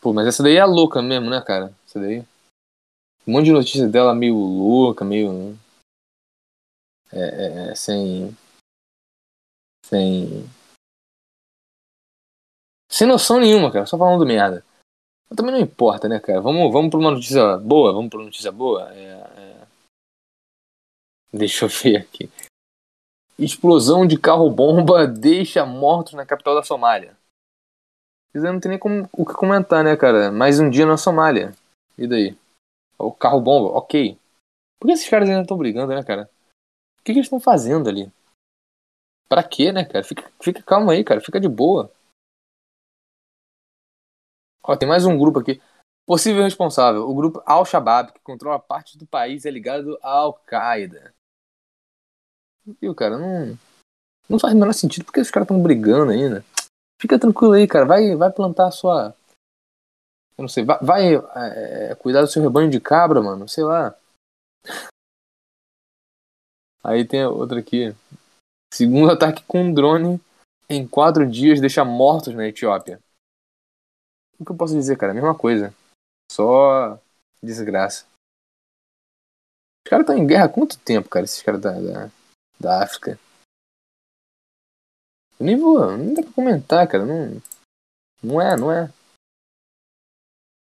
Pô, 0.00 0.12
mas 0.12 0.26
essa 0.26 0.42
daí 0.42 0.56
é 0.56 0.64
louca 0.64 1.02
mesmo, 1.02 1.28
né, 1.30 1.40
cara? 1.40 1.72
Essa 1.86 1.98
daí 1.98 2.24
um 3.26 3.32
monte 3.32 3.46
de 3.46 3.52
notícia 3.52 3.88
dela 3.88 4.14
meio 4.14 4.36
louca, 4.36 5.04
meio. 5.04 5.58
É, 7.12 7.18
é, 7.18 7.70
é, 7.70 7.74
sem. 7.74 8.36
Sem. 9.84 10.48
Sem 12.88 13.08
noção 13.08 13.40
nenhuma, 13.40 13.72
cara, 13.72 13.84
só 13.84 13.98
falando 13.98 14.24
merda. 14.24 14.64
Mas 15.28 15.36
também 15.36 15.52
não 15.52 15.60
importa, 15.60 16.08
né, 16.08 16.20
cara? 16.20 16.40
Vamos, 16.40 16.72
vamos 16.72 16.88
pra 16.88 17.00
uma 17.00 17.10
notícia 17.10 17.56
boa, 17.58 17.92
vamos 17.92 18.08
pra 18.08 18.20
uma 18.20 18.26
notícia 18.26 18.52
boa. 18.52 18.94
É, 18.94 19.02
é... 19.36 19.66
Deixa 21.32 21.64
eu 21.64 21.68
ver 21.68 21.96
aqui. 21.96 22.30
Explosão 23.36 24.06
de 24.06 24.16
carro-bomba 24.16 25.04
deixa 25.08 25.66
mortos 25.66 26.12
na 26.12 26.24
capital 26.24 26.54
da 26.54 26.62
Somália. 26.62 27.15
Não 28.36 28.60
tem 28.60 28.70
nem 28.70 28.78
como, 28.78 29.08
o 29.12 29.24
que 29.24 29.32
comentar, 29.32 29.82
né, 29.82 29.96
cara? 29.96 30.30
Mais 30.30 30.60
um 30.60 30.68
dia 30.68 30.84
na 30.84 30.98
Somália. 30.98 31.54
E 31.96 32.06
daí? 32.06 32.36
O 32.98 33.10
carro 33.10 33.40
bomba, 33.40 33.70
ok. 33.78 34.18
Por 34.78 34.86
que 34.86 34.92
esses 34.92 35.08
caras 35.08 35.28
ainda 35.28 35.42
estão 35.42 35.56
brigando, 35.56 35.94
né, 35.94 36.02
cara? 36.04 36.30
O 37.00 37.02
que, 37.02 37.12
que 37.12 37.18
eles 37.18 37.26
estão 37.26 37.40
fazendo 37.40 37.88
ali? 37.88 38.12
Pra 39.26 39.42
quê, 39.42 39.72
né, 39.72 39.84
cara? 39.86 40.04
Fica, 40.04 40.30
fica 40.40 40.62
calmo 40.62 40.90
aí, 40.90 41.02
cara. 41.02 41.20
Fica 41.20 41.40
de 41.40 41.48
boa. 41.48 41.90
Ó, 44.62 44.76
tem 44.76 44.88
mais 44.88 45.06
um 45.06 45.16
grupo 45.16 45.38
aqui. 45.38 45.60
Possível 46.04 46.42
responsável. 46.42 47.08
O 47.08 47.14
grupo 47.14 47.42
Al-Shabaab, 47.46 48.12
que 48.12 48.20
controla 48.20 48.58
parte 48.58 48.98
do 48.98 49.06
país, 49.06 49.46
é 49.46 49.50
ligado 49.50 49.98
à 50.02 50.10
Al-Qaeda. 50.10 51.14
Viu, 52.80 52.94
cara? 52.94 53.16
Não, 53.16 53.58
não 54.28 54.38
faz 54.38 54.52
o 54.52 54.56
menor 54.56 54.72
sentido. 54.74 55.04
Por 55.04 55.12
que 55.12 55.20
os 55.20 55.30
caras 55.30 55.46
estão 55.46 55.62
brigando 55.62 56.12
ainda? 56.12 56.44
Fica 57.00 57.18
tranquilo 57.18 57.52
aí, 57.52 57.66
cara. 57.66 57.84
Vai, 57.84 58.14
vai 58.16 58.30
plantar 58.32 58.68
a 58.68 58.70
sua 58.70 59.14
Eu 60.36 60.42
não 60.42 60.48
sei. 60.48 60.64
Vai, 60.64 60.78
vai 60.80 61.14
é, 61.14 61.94
cuidar 61.96 62.22
do 62.22 62.28
seu 62.28 62.42
rebanho 62.42 62.70
de 62.70 62.80
cabra, 62.80 63.22
mano. 63.22 63.48
Sei 63.48 63.64
lá. 63.64 63.94
Aí 66.82 67.04
tem 67.06 67.24
outra 67.26 67.60
aqui. 67.60 67.94
Segundo 68.72 69.10
ataque 69.10 69.42
com 69.44 69.72
drone 69.72 70.20
em 70.68 70.86
quatro 70.86 71.28
dias 71.28 71.60
deixa 71.60 71.84
mortos 71.84 72.34
na 72.34 72.46
Etiópia. 72.46 73.00
O 74.38 74.44
que 74.44 74.52
eu 74.52 74.56
posso 74.56 74.74
dizer, 74.74 74.96
cara? 74.96 75.14
Mesma 75.14 75.36
coisa. 75.36 75.74
Só 76.30 76.98
desgraça. 77.42 78.06
Os 79.84 79.90
caras 79.90 80.02
estão 80.04 80.18
em 80.18 80.26
guerra 80.26 80.46
há 80.46 80.48
quanto 80.48 80.78
tempo, 80.78 81.08
cara? 81.08 81.24
Esses 81.24 81.42
caras 81.42 81.60
da, 81.60 81.72
da, 81.72 82.10
da 82.58 82.82
África. 82.82 83.18
Vou. 85.38 85.96
Não 85.96 86.14
dá 86.14 86.22
pra 86.22 86.32
comentar, 86.32 86.88
cara. 86.88 87.04
Não, 87.04 87.40
não 88.22 88.40
é, 88.40 88.56
não 88.56 88.72
é. 88.72 88.90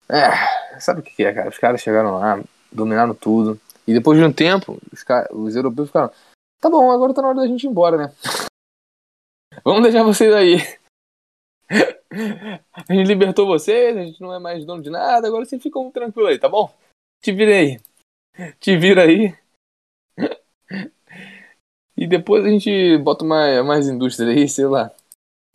É, 0.08 0.80
sabe 0.80 1.00
o 1.00 1.02
que 1.02 1.24
é, 1.24 1.32
cara? 1.32 1.48
Os 1.48 1.58
caras 1.58 1.80
chegaram 1.80 2.18
lá, 2.18 2.42
dominaram 2.70 3.14
tudo. 3.14 3.60
E 3.86 3.92
depois 3.92 4.18
de 4.18 4.24
um 4.24 4.32
tempo, 4.32 4.78
os, 4.92 5.02
caras, 5.02 5.28
os 5.32 5.56
europeus 5.56 5.88
ficaram: 5.88 6.10
tá 6.60 6.68
bom, 6.68 6.90
agora 6.90 7.14
tá 7.14 7.22
na 7.22 7.28
hora 7.28 7.38
da 7.38 7.46
gente 7.46 7.64
ir 7.64 7.68
embora, 7.68 7.96
né? 7.96 8.12
Vamos 9.64 9.82
deixar 9.82 10.02
vocês 10.02 10.32
aí. 10.34 10.56
A 12.88 12.92
gente 12.92 13.08
libertou 13.08 13.44
vocês, 13.44 13.96
a 13.96 14.04
gente 14.04 14.20
não 14.20 14.32
é 14.32 14.38
mais 14.38 14.64
dono 14.64 14.80
de 14.80 14.88
nada, 14.88 15.26
agora 15.26 15.44
vocês 15.44 15.60
ficam 15.60 15.90
tranquilos 15.90 16.30
aí, 16.30 16.38
tá 16.38 16.48
bom? 16.48 16.72
Te 17.20 17.32
vira 17.32 17.50
aí. 17.50 17.80
Te 18.60 18.76
vira 18.76 19.02
aí. 19.02 19.36
E 22.04 22.06
depois 22.06 22.44
a 22.44 22.50
gente 22.50 22.98
bota 22.98 23.24
mais, 23.24 23.64
mais 23.64 23.88
indústria 23.88 24.28
aí, 24.28 24.46
sei 24.46 24.66
lá. 24.66 24.94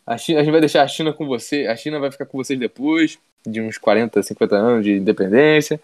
A, 0.04 0.18
China, 0.18 0.40
a 0.40 0.42
gente 0.42 0.50
vai 0.50 0.60
deixar 0.60 0.82
a 0.82 0.88
China 0.88 1.12
com 1.12 1.24
você, 1.24 1.68
a 1.68 1.76
China 1.76 2.00
vai 2.00 2.10
ficar 2.10 2.26
com 2.26 2.36
vocês 2.36 2.58
depois 2.58 3.20
de 3.46 3.60
uns 3.60 3.78
40, 3.78 4.20
50 4.20 4.56
anos 4.56 4.84
de 4.84 4.94
independência. 4.94 5.80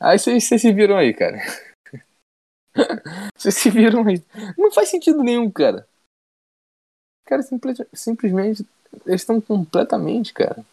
Aí 0.00 0.18
vocês, 0.18 0.42
se 0.42 0.72
viram 0.72 0.96
aí, 0.96 1.14
cara. 1.14 1.38
Vocês 3.36 3.54
se 3.54 3.70
viram 3.70 4.06
aí. 4.06 4.22
Não 4.56 4.70
faz 4.72 4.88
sentido 4.88 5.22
nenhum, 5.22 5.50
cara. 5.50 5.86
Cara, 7.24 7.42
simplesmente 7.92 8.66
eles 9.06 9.20
estão 9.20 9.40
completamente, 9.40 10.32
cara. 10.32 10.64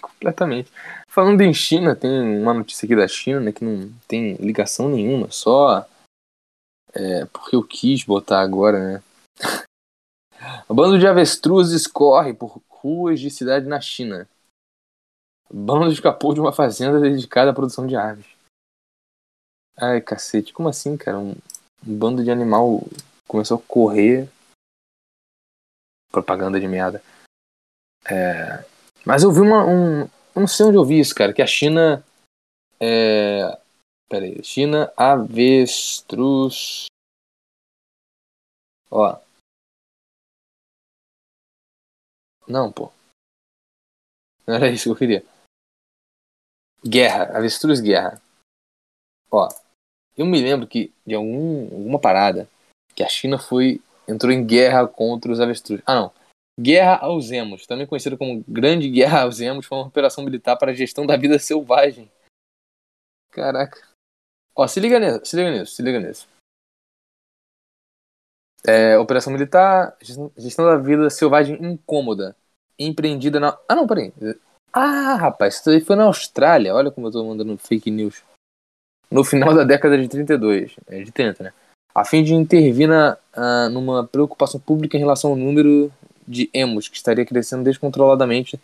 Completamente. 0.00 0.70
Falando 1.08 1.40
em 1.40 1.54
China, 1.54 1.96
tem 1.96 2.10
uma 2.40 2.54
notícia 2.54 2.86
aqui 2.86 2.94
da 2.94 3.06
China, 3.06 3.40
né, 3.40 3.52
que 3.52 3.64
não 3.64 3.92
tem 4.06 4.34
ligação 4.34 4.88
nenhuma, 4.88 5.30
só 5.30 5.88
é, 6.94 7.26
porque 7.26 7.56
eu 7.56 7.62
quis 7.62 8.04
botar 8.04 8.40
agora, 8.40 8.78
né? 8.78 9.02
Bando 10.68 10.98
de 10.98 11.06
avestruzes 11.06 11.86
corre 11.86 12.34
por 12.34 12.60
ruas 12.68 13.20
de 13.20 13.30
cidade 13.30 13.66
na 13.66 13.80
China. 13.80 14.28
O 15.48 15.56
bando 15.56 15.92
escapou 15.92 16.34
de 16.34 16.40
uma 16.40 16.52
fazenda 16.52 16.98
dedicada 16.98 17.50
à 17.50 17.54
produção 17.54 17.86
de 17.86 17.94
aves. 17.94 18.26
Ai, 19.76 20.00
cacete, 20.00 20.52
como 20.52 20.68
assim, 20.68 20.96
cara? 20.96 21.18
Um, 21.18 21.34
um 21.86 21.98
bando 21.98 22.24
de 22.24 22.30
animal 22.30 22.82
começou 23.28 23.58
a 23.58 23.62
correr. 23.62 24.28
Propaganda 26.10 26.58
de 26.58 26.66
merda. 26.66 27.02
É... 28.10 28.64
Mas 29.04 29.22
eu 29.22 29.32
vi 29.32 29.40
uma. 29.40 29.64
Um... 29.64 30.02
Eu 30.02 30.40
não 30.40 30.46
sei 30.46 30.66
onde 30.66 30.76
eu 30.76 30.84
vi 30.84 30.98
isso, 30.98 31.14
cara. 31.14 31.32
Que 31.32 31.42
a 31.42 31.46
China. 31.46 32.04
É... 32.80 33.58
Pera 34.12 34.26
aí. 34.26 34.44
China 34.44 34.92
avestruz. 34.94 36.84
Ó. 38.90 39.18
Não, 42.46 42.70
pô. 42.70 42.92
Não 44.46 44.54
era 44.54 44.70
isso 44.70 44.84
que 44.84 44.90
eu 44.90 44.96
queria. 44.96 45.24
Guerra. 46.86 47.38
Avestruz 47.38 47.80
guerra. 47.80 48.20
Ó. 49.30 49.48
Eu 50.14 50.26
me 50.26 50.42
lembro 50.42 50.68
que 50.68 50.92
de 51.06 51.14
algum, 51.14 51.62
alguma 51.74 51.98
parada 51.98 52.46
que 52.94 53.02
a 53.02 53.08
China 53.08 53.38
foi 53.38 53.80
entrou 54.06 54.30
em 54.30 54.46
guerra 54.46 54.86
contra 54.86 55.32
os 55.32 55.40
avestruzes. 55.40 55.82
Ah, 55.86 55.94
não. 55.94 56.14
Guerra 56.60 56.98
aos 56.98 57.30
Emos, 57.30 57.66
também 57.66 57.86
conhecido 57.86 58.18
como 58.18 58.44
Grande 58.46 58.90
Guerra 58.90 59.22
aos 59.22 59.40
Emos, 59.40 59.64
foi 59.64 59.78
uma 59.78 59.86
operação 59.86 60.22
militar 60.22 60.58
para 60.58 60.72
a 60.72 60.74
gestão 60.74 61.06
da 61.06 61.16
vida 61.16 61.38
selvagem. 61.38 62.12
Caraca. 63.30 63.91
Ó, 64.54 64.66
se 64.66 64.80
liga 64.80 64.98
nisso, 64.98 65.20
se 65.24 65.36
liga 65.36 65.50
nisso, 65.50 65.74
se 65.74 65.82
liga 65.82 66.00
nisso. 66.00 66.28
É, 68.64 68.96
operação 68.98 69.32
militar, 69.32 69.96
gestão 70.36 70.64
da 70.64 70.76
vida 70.76 71.10
selvagem 71.10 71.56
incômoda, 71.64 72.36
empreendida 72.78 73.40
na... 73.40 73.58
Ah, 73.68 73.74
não, 73.74 73.86
peraí. 73.86 74.12
Ah, 74.72 75.16
rapaz, 75.16 75.56
isso 75.56 75.70
aí 75.70 75.80
foi 75.80 75.96
na 75.96 76.04
Austrália. 76.04 76.74
Olha 76.74 76.90
como 76.90 77.08
eu 77.08 77.10
tô 77.10 77.24
mandando 77.24 77.58
fake 77.58 77.90
news. 77.90 78.22
No 79.10 79.24
final 79.24 79.54
da 79.54 79.64
década 79.64 79.98
de 79.98 80.08
32, 80.08 80.76
é, 80.86 81.02
de 81.02 81.10
30, 81.10 81.42
né? 81.42 81.52
a 81.94 82.04
fim 82.04 82.22
de 82.22 82.34
intervir 82.34 82.88
na, 82.88 83.18
uh, 83.36 83.68
numa 83.70 84.06
preocupação 84.06 84.58
pública 84.58 84.96
em 84.96 85.00
relação 85.00 85.30
ao 85.30 85.36
número 85.36 85.92
de 86.26 86.48
emos 86.54 86.88
que 86.88 86.96
estaria 86.96 87.26
crescendo 87.26 87.64
descontroladamente 87.64 88.58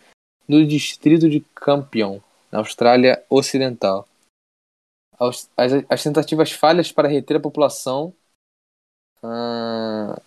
no 0.47 0.65
distrito 0.65 1.29
de 1.29 1.41
Campion, 1.53 2.19
na 2.51 2.59
Austrália 2.59 3.21
Ocidental. 3.29 4.07
As, 5.19 5.49
as, 5.57 5.71
as 5.89 6.03
tentativas 6.03 6.51
falhas 6.51 6.91
para 6.91 7.07
reter 7.07 7.37
a 7.37 7.41
população. 7.41 8.13
Uh... 9.21 10.19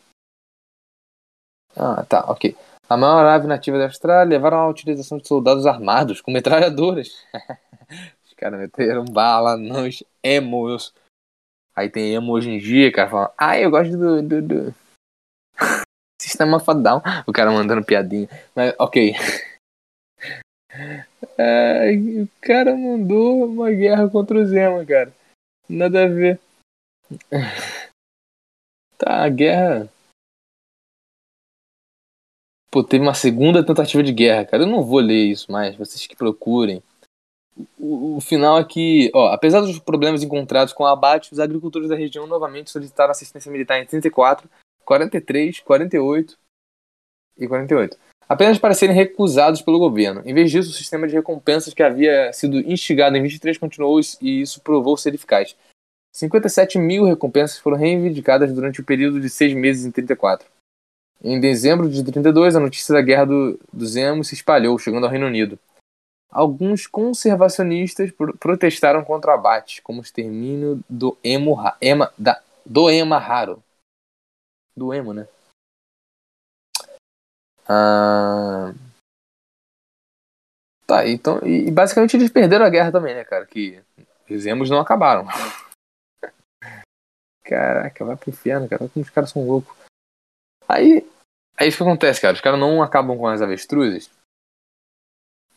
Ah, 1.75 2.05
tá, 2.05 2.31
ok. 2.31 2.57
A 2.89 2.97
maior 2.97 3.25
ave 3.25 3.47
nativa 3.47 3.79
da 3.79 3.85
Austrália 3.85 4.29
levaram 4.37 4.59
à 4.59 4.69
utilização 4.69 5.17
de 5.17 5.27
soldados 5.27 5.67
armados 5.67 6.21
com 6.21 6.31
metralhadoras. 6.31 7.25
Os 8.25 8.35
caras 8.35 8.61
meteram 8.61 9.05
bala 9.05 9.57
nos 9.57 10.05
emos 10.23 10.93
Aí 11.75 11.89
tem 11.89 12.15
emo 12.15 12.33
hoje 12.33 12.51
em 12.51 12.59
dia, 12.59 12.93
cara, 12.93 13.09
falando, 13.09 13.33
ah, 13.39 13.59
eu 13.59 13.71
gosto 13.71 13.97
do, 13.97 14.23
do, 14.23 14.43
do... 14.43 14.75
Sistema 16.21 16.61
Fadão. 16.61 17.03
O 17.27 17.33
cara 17.33 17.51
mandando 17.51 17.85
piadinha. 17.85 18.29
Mas, 18.55 18.75
ok. 18.79 19.15
É, 21.39 21.93
o 22.23 22.29
cara 22.41 22.77
mandou 22.77 23.45
uma 23.45 23.71
guerra 23.71 24.09
contra 24.09 24.39
o 24.39 24.45
Zema, 24.45 24.85
cara. 24.85 25.13
Nada 25.69 26.05
a 26.05 26.09
ver. 26.09 26.41
Tá, 28.99 29.25
a 29.25 29.29
guerra. 29.29 29.93
Pô, 32.71 32.85
teve 32.85 33.03
uma 33.03 33.15
segunda 33.15 33.67
tentativa 33.67 34.01
de 34.01 34.13
guerra, 34.13 34.47
cara. 34.47 34.63
Eu 34.63 34.69
não 34.69 34.85
vou 34.85 35.01
ler 35.01 35.25
isso 35.25 35.51
mais, 35.51 35.75
vocês 35.75 36.07
que 36.07 36.15
procurem 36.15 36.81
o, 37.79 38.17
o, 38.17 38.21
final 38.21 38.59
é 38.59 38.65
que, 38.65 39.11
ó, 39.15 39.29
apesar 39.29 39.61
dos 39.61 39.79
problemas 39.79 40.23
encontrados 40.23 40.73
com 40.73 40.85
o 40.85 40.87
abate, 40.87 41.33
os 41.33 41.39
agricultores 41.39 41.89
da 41.89 41.97
região 41.97 42.27
novamente 42.27 42.71
solicitaram 42.71 43.11
assistência 43.11 43.53
militar 43.53 43.79
em 43.79 43.87
34, 43.87 44.49
43, 44.85 45.61
48 45.61 46.39
e 47.39 47.49
48. 47.49 47.99
Apenas 48.33 48.59
para 48.59 48.73
serem 48.73 48.97
recusados 48.97 49.61
pelo 49.61 49.79
governo. 49.79 50.23
Em 50.25 50.33
vez 50.33 50.51
disso, 50.51 50.71
o 50.71 50.73
sistema 50.73 51.07
de 51.07 51.13
recompensas 51.13 51.75
que 51.75 51.83
havia 51.83 52.33
sido 52.33 52.61
instigado 52.61 53.15
em 53.15 53.23
23 53.23 53.59
continuou 53.59 54.01
e 54.23 54.41
isso 54.41 54.59
provou 54.63 54.97
ser 54.97 55.15
eficaz. 55.15 55.55
57 56.15 56.79
mil 56.79 57.05
recompensas 57.05 57.59
foram 57.59 57.77
reivindicadas 57.77 58.51
durante 58.51 58.81
o 58.81 58.85
período 58.85 59.21
de 59.21 59.29
seis 59.29 59.53
meses 59.53 59.85
em 59.85 59.91
34. 59.91 60.49
Em 61.23 61.39
dezembro 61.39 61.91
de 61.91 62.03
32, 62.03 62.57
a 62.57 62.61
notícia 62.61 62.95
da 62.95 63.03
guerra 63.03 63.27
do, 63.27 63.61
do 63.71 63.87
Zemo 63.87 64.25
se 64.25 64.33
espalhou, 64.33 64.79
chegando 64.79 65.05
ao 65.05 65.13
Reino 65.13 65.27
Unido. 65.27 65.59
Alguns 66.31 66.87
conservacionistas 66.87 68.11
protestaram 68.41 69.05
contra 69.05 69.33
o 69.33 69.35
abate, 69.35 69.83
como 69.83 69.99
o 69.99 70.03
extermínio 70.03 70.83
do 70.89 71.19
emo, 71.23 71.59
ema, 71.83 72.11
da, 72.17 72.41
do 72.65 72.89
ema 72.89 73.19
raro. 73.19 73.63
Do 74.75 74.95
emo, 74.95 75.13
né? 75.13 75.29
Ah... 77.69 78.73
Tá, 80.87 81.09
então. 81.09 81.39
E 81.47 81.71
basicamente 81.71 82.17
eles 82.17 82.31
perderam 82.31 82.67
a 82.67 82.71
guerra 82.71 82.93
também, 82.93 83.15
né, 83.15 83.25
cara? 83.25 83.47
Que 83.47 83.83
os 84.29 84.45
emos 84.47 84.69
não 84.69 84.79
acabaram. 84.79 85.27
Caraca, 87.45 88.05
vai 88.05 88.17
pro 88.17 88.31
inferno, 88.31 88.69
cara. 88.69 88.89
Como 88.89 89.05
os 89.05 89.11
caras 89.11 89.31
são 89.31 89.47
loucos. 89.47 89.77
Aí. 90.69 91.07
Aí 91.57 91.69
isso 91.69 91.77
que 91.79 91.83
acontece, 91.83 92.21
cara. 92.21 92.35
Os 92.35 92.41
caras 92.41 92.59
não 92.59 92.83
acabam 92.83 93.17
com 93.17 93.27
as 93.27 93.43
avestruzes. 93.43 94.11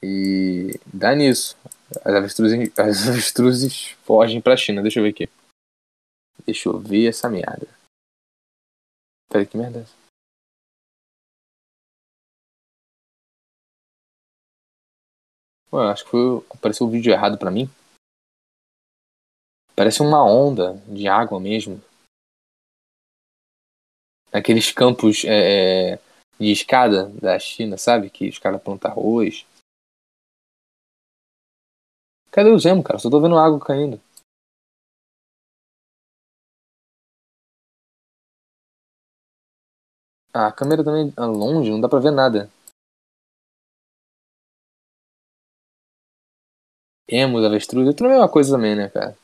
E 0.01 0.79
dá 0.85 1.15
nisso. 1.15 1.57
As 2.03 2.13
avestruzes, 2.13 2.71
as 2.79 3.07
avestruzes 3.07 3.89
fogem 4.03 4.41
pra 4.41 4.57
China. 4.57 4.81
Deixa 4.81 4.99
eu 4.99 5.03
ver 5.03 5.09
aqui. 5.09 5.29
Deixa 6.45 6.69
eu 6.69 6.79
ver 6.79 7.07
essa 7.07 7.29
merda. 7.29 7.67
Peraí, 9.29 9.45
que 9.45 9.57
merda 9.57 9.79
é 9.79 9.81
essa? 9.81 10.04
Ué, 15.75 15.91
acho 15.91 16.05
que 16.05 16.11
foi, 16.11 16.37
apareceu 16.51 16.87
um 16.87 16.89
vídeo 16.89 17.11
errado 17.11 17.37
pra 17.37 17.51
mim. 17.51 17.69
Parece 19.75 20.01
uma 20.01 20.23
onda 20.23 20.73
de 20.87 21.05
água 21.05 21.37
mesmo. 21.37 21.81
Aqueles 24.31 24.71
campos 24.71 25.25
é, 25.25 25.95
é 25.95 25.99
de 26.39 26.49
escada 26.49 27.09
da 27.09 27.37
China, 27.37 27.77
sabe? 27.77 28.09
Que 28.09 28.29
os 28.29 28.39
caras 28.39 28.63
plantam 28.63 28.89
arroz. 28.89 29.45
Cadê 32.31 32.49
o 32.51 32.59
Zemo, 32.59 32.81
cara? 32.81 32.97
Só 32.97 33.09
tô 33.09 33.19
vendo 33.19 33.37
água 33.37 33.59
caindo. 33.59 33.99
Ah, 40.33 40.47
a 40.47 40.51
câmera 40.53 40.85
também 40.85 41.13
é 41.17 41.25
longe, 41.25 41.69
não 41.69 41.81
dá 41.81 41.89
pra 41.89 41.99
ver 41.99 42.11
nada. 42.11 42.49
Emos, 47.07 47.43
avestruz, 47.43 47.87
é 47.87 47.93
tudo 47.93 48.07
a 48.07 48.09
mesma 48.09 48.29
coisa 48.29 48.55
também, 48.55 48.75
né, 48.75 48.89
cara? 48.89 49.15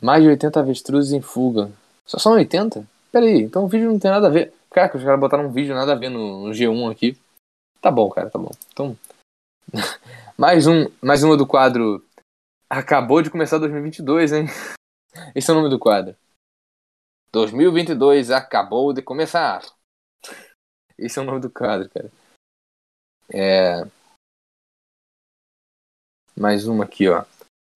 Mais 0.00 0.22
de 0.22 0.28
80 0.28 0.60
avestruzes 0.60 1.12
em 1.12 1.20
fuga. 1.20 1.72
Só 2.06 2.18
são 2.18 2.32
80? 2.32 2.86
Pera 3.10 3.26
aí, 3.26 3.42
então 3.42 3.64
o 3.64 3.68
vídeo 3.68 3.90
não 3.90 3.98
tem 3.98 4.10
nada 4.10 4.28
a 4.28 4.30
ver. 4.30 4.54
Cara, 4.70 4.96
os 4.96 5.02
caras 5.02 5.18
botaram 5.18 5.46
um 5.46 5.52
vídeo 5.52 5.74
nada 5.74 5.92
a 5.92 5.96
ver 5.96 6.08
no, 6.08 6.46
no 6.46 6.50
G1 6.52 6.92
aqui. 6.92 7.18
Tá 7.80 7.90
bom, 7.90 8.08
cara, 8.10 8.30
tá 8.30 8.38
bom. 8.38 8.50
Então. 8.72 8.96
mais 10.38 10.66
um, 10.66 10.86
mais 11.02 11.22
uma 11.22 11.36
do 11.36 11.46
quadro. 11.46 12.04
Acabou 12.70 13.22
de 13.22 13.30
começar 13.30 13.58
2022, 13.58 14.32
hein? 14.32 14.46
Esse 15.34 15.50
é 15.50 15.52
o 15.52 15.56
nome 15.56 15.70
do 15.70 15.78
quadro. 15.78 16.14
2022 17.32 18.30
acabou 18.30 18.92
de 18.92 19.02
começar. 19.02 19.62
Esse 20.98 21.18
é 21.18 21.22
o 21.22 21.24
nome 21.24 21.40
do 21.40 21.50
quadro, 21.50 21.88
cara. 21.90 22.10
É. 23.32 23.97
Mais 26.38 26.68
uma 26.68 26.84
aqui, 26.84 27.08
ó. 27.08 27.24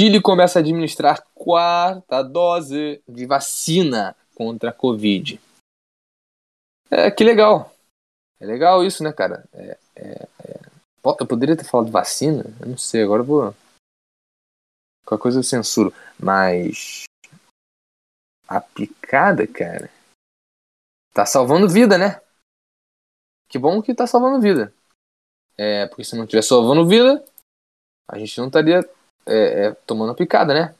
Chile 0.00 0.22
começa 0.22 0.58
a 0.58 0.60
administrar 0.60 1.26
quarta 1.34 2.22
dose 2.22 3.02
de 3.08 3.26
vacina 3.26 4.16
contra 4.36 4.70
a 4.70 4.72
Covid. 4.72 5.40
É, 6.90 7.10
que 7.10 7.24
legal. 7.24 7.74
É 8.38 8.46
legal 8.46 8.84
isso, 8.84 9.02
né, 9.02 9.12
cara? 9.12 9.44
É, 9.52 9.78
é, 9.96 10.28
é... 10.44 10.60
Eu 11.04 11.26
poderia 11.26 11.56
ter 11.56 11.64
falado 11.64 11.90
vacina? 11.90 12.44
Eu 12.60 12.68
não 12.68 12.78
sei, 12.78 13.02
agora 13.02 13.22
eu 13.22 13.26
vou. 13.26 13.54
Qualquer 15.04 15.22
coisa 15.22 15.38
eu 15.40 15.42
censuro. 15.42 15.92
Mas. 16.18 17.04
A 18.46 18.60
picada, 18.60 19.46
cara. 19.46 19.90
Tá 21.12 21.26
salvando 21.26 21.68
vida, 21.68 21.98
né? 21.98 22.20
Que 23.48 23.58
bom 23.58 23.82
que 23.82 23.94
tá 23.94 24.06
salvando 24.06 24.40
vida. 24.40 24.72
É, 25.56 25.86
porque 25.86 26.04
se 26.04 26.16
não 26.16 26.26
tivesse 26.26 26.48
salvando 26.48 26.86
vida, 26.86 27.24
a 28.12 28.18
gente 28.18 28.38
não 28.38 28.48
estaria 28.48 28.88
é, 29.26 29.66
é, 29.66 29.72
tomando 29.86 30.14
picada, 30.14 30.52
né? 30.52 30.74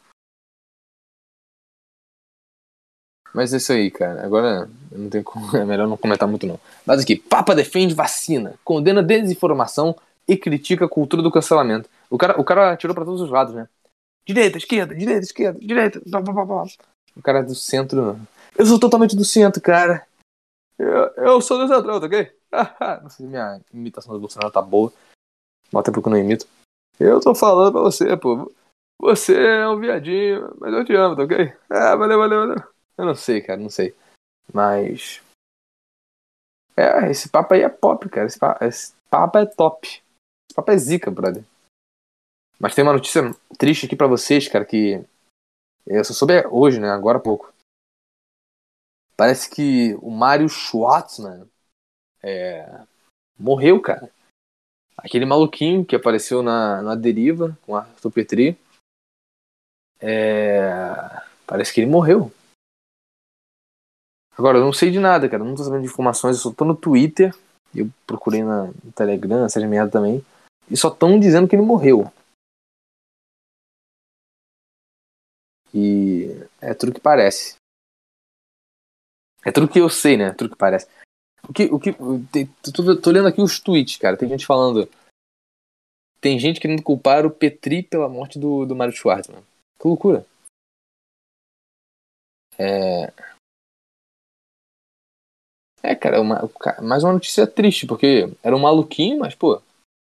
Mas 3.35 3.55
é 3.55 3.57
isso 3.57 3.73
aí, 3.73 3.90
cara. 3.90 4.23
Agora 4.23 4.68
não 4.90 5.09
tem 5.09 5.23
como, 5.23 5.47
é 5.57 5.64
melhor 5.64 5.88
não 5.88 5.97
comentar 5.97 6.29
muito 6.29 6.47
não. 6.47 6.61
Mas 6.87 7.03
aqui, 7.03 7.16
Papa 7.16 7.55
defende 7.55 7.95
vacina, 7.95 8.55
condena 8.62 9.03
desinformação 9.03 9.97
e 10.29 10.37
critica 10.37 10.85
a 10.85 10.88
cultura 10.88 11.23
do 11.23 11.33
cancelamento. 11.33 11.88
O 12.11 12.18
cara, 12.18 12.38
o 12.38 12.45
cara 12.45 12.77
tirou 12.77 12.95
para 12.95 13.07
todos 13.07 13.23
os 13.23 13.31
lados, 13.31 13.55
né? 13.55 13.66
Direita, 14.27 14.59
esquerda, 14.59 14.95
direita, 14.95 15.25
esquerda, 15.25 15.59
direita. 15.59 16.03
Blá, 16.07 16.21
blá, 16.21 16.45
blá. 16.45 16.64
O 17.16 17.23
cara 17.23 17.38
é 17.38 17.42
do 17.42 17.55
centro. 17.55 18.21
Eu 18.57 18.66
sou 18.66 18.79
totalmente 18.79 19.16
do 19.16 19.25
centro, 19.25 19.61
cara. 19.61 20.07
Eu, 20.79 21.07
eu 21.16 21.40
sou 21.40 21.59
do 21.59 21.66
centro, 21.66 21.99
tá 21.99 22.07
ok? 22.07 22.31
não 23.03 23.09
sei 23.09 23.25
se 23.25 23.31
minha 23.31 23.59
imitação 23.73 24.12
do 24.12 24.21
Bolsonaro 24.21 24.53
tá 24.53 24.61
boa. 24.61 24.92
Bota 25.73 25.90
porque 25.90 26.07
eu 26.07 26.11
não 26.11 26.18
imito. 26.18 26.47
Eu 26.98 27.20
tô 27.20 27.35
falando 27.35 27.72
pra 27.72 27.81
você, 27.83 28.16
pô. 28.16 28.52
Você 29.00 29.37
é 29.37 29.68
um 29.68 29.81
viadinho, 29.81 30.55
mas 30.61 30.72
eu 30.72 30.85
te 30.85 30.94
amo, 30.94 31.16
tá 31.16 31.24
ok? 31.24 31.52
Ah, 31.68 31.96
valeu, 31.96 32.18
valeu, 32.18 32.46
valeu. 32.46 32.72
Eu 32.96 33.05
não 33.05 33.14
sei, 33.14 33.40
cara, 33.40 33.61
não 33.61 33.70
sei. 33.70 33.94
Mas. 34.52 35.20
É, 36.76 37.11
esse 37.11 37.28
papo 37.28 37.55
aí 37.55 37.62
é 37.62 37.68
pop, 37.68 38.09
cara. 38.09 38.26
Esse 38.26 38.38
papo, 38.38 38.64
esse 38.64 38.94
papo 39.11 39.38
é 39.38 39.46
top. 39.46 39.88
Esse 39.88 40.55
papo 40.55 40.70
é 40.70 40.78
zica, 40.78 41.11
brother. 41.11 41.44
Mas 42.61 42.74
tem 42.74 42.85
uma 42.85 42.92
notícia 42.92 43.22
triste 43.59 43.87
aqui 43.87 43.96
para 43.96 44.07
vocês, 44.07 44.46
cara, 44.46 44.64
que 44.64 45.05
eu 45.85 46.05
só 46.05 46.12
soube 46.14 46.35
hoje, 46.48 46.78
né? 46.78 46.90
Agora 46.90 47.18
há 47.18 47.20
pouco. 47.20 47.52
Parece 49.16 49.50
que 49.50 49.94
o 50.00 50.11
Mario 50.11 50.48
Schwartzman 50.48 51.48
é, 52.22 52.85
morreu, 53.38 53.81
cara. 53.81 54.11
Aquele 54.96 55.24
maluquinho 55.24 55.85
que 55.85 55.96
apareceu 55.96 56.42
na, 56.42 56.83
na 56.83 56.94
deriva 56.94 57.57
com 57.62 57.76
a 57.76 57.87
Petri. 58.12 58.57
É, 60.00 60.90
parece 61.46 61.72
que 61.72 61.81
ele 61.81 61.90
morreu. 61.90 62.33
Agora, 64.37 64.59
eu 64.59 64.64
não 64.64 64.72
sei 64.72 64.90
de 64.90 64.98
nada, 64.98 65.28
cara. 65.28 65.44
Não 65.44 65.55
tô 65.55 65.62
sabendo 65.62 65.83
de 65.83 65.88
informações. 65.88 66.37
Eu 66.37 66.42
só 66.42 66.52
tô 66.52 66.64
no 66.64 66.76
Twitter. 66.76 67.35
Eu 67.74 67.88
procurei 68.07 68.42
na, 68.42 68.66
no 68.66 68.92
Telegram, 68.94 69.48
seja 69.48 69.66
merda 69.66 69.92
também. 69.92 70.24
E 70.70 70.76
só 70.76 70.88
estão 70.88 71.18
dizendo 71.18 71.48
que 71.48 71.55
ele 71.55 71.62
morreu. 71.62 72.12
E 75.74 76.28
é 76.61 76.74
tudo 76.74 76.92
que 76.92 77.00
parece. 77.00 77.57
É 79.44 79.50
tudo 79.50 79.68
que 79.68 79.81
eu 79.81 79.88
sei, 79.88 80.16
né? 80.16 80.24
É 80.26 80.33
tudo 80.33 80.50
que 80.50 80.57
parece. 80.57 80.87
O 81.48 81.52
que. 81.52 81.64
O 81.64 81.78
que 81.78 81.92
tô, 82.72 83.00
tô 83.00 83.11
lendo 83.11 83.28
aqui 83.28 83.40
os 83.40 83.59
tweets, 83.59 83.96
cara. 83.96 84.16
Tem 84.16 84.28
gente 84.28 84.46
falando. 84.46 84.88
Tem 86.20 86.38
gente 86.38 86.61
querendo 86.61 86.83
culpar 86.83 87.26
o 87.26 87.31
Petri 87.31 87.83
pela 87.83 88.09
morte 88.09 88.38
do, 88.38 88.64
do 88.64 88.76
Mario 88.76 88.94
Schwartzman. 88.94 89.42
Que 89.78 89.88
loucura. 89.88 90.24
É. 92.59 93.12
É, 95.83 95.96
cara, 95.96 96.20
uma, 96.20 96.48
mais 96.81 97.02
uma 97.02 97.12
notícia 97.12 97.44
triste, 97.44 97.88
porque 97.88 98.33
era 98.40 98.55
um 98.55 98.61
maluquinho, 98.61 99.18
mas, 99.18 99.35
pô, 99.35 99.61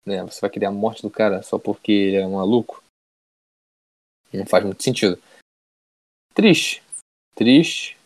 né, 0.05 0.23
você 0.23 0.39
vai 0.39 0.49
querer 0.49 0.67
a 0.67 0.71
morte 0.71 1.01
do 1.01 1.09
cara 1.09 1.43
só 1.43 1.59
porque 1.59 1.91
ele 1.91 2.17
é 2.17 2.25
um 2.25 2.35
maluco? 2.35 2.81
Não 4.31 4.45
faz 4.45 4.63
muito 4.63 4.81
sentido. 4.81 5.21
Triste. 6.33 6.81
Triste. 7.35 7.97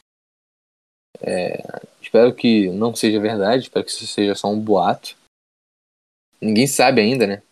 É, 1.21 1.61
espero 2.01 2.33
que 2.33 2.69
não 2.69 2.95
seja 2.95 3.19
verdade, 3.19 3.63
espero 3.63 3.85
que 3.85 3.91
isso 3.91 4.07
seja 4.07 4.35
só 4.35 4.47
um 4.47 4.59
boato. 4.59 5.17
Ninguém 6.41 6.67
sabe 6.67 7.01
ainda, 7.01 7.27
né? 7.27 7.43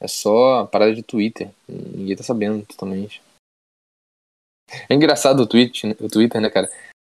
É 0.00 0.06
só 0.06 0.66
parada 0.66 0.94
de 0.94 1.02
Twitter. 1.02 1.50
Ninguém 1.68 2.16
tá 2.16 2.22
sabendo 2.22 2.64
totalmente. 2.64 3.22
É 4.88 4.94
engraçado 4.94 5.40
o, 5.40 5.46
tweet, 5.46 5.86
o 6.00 6.08
Twitter, 6.08 6.40
né, 6.40 6.50
cara? 6.50 6.68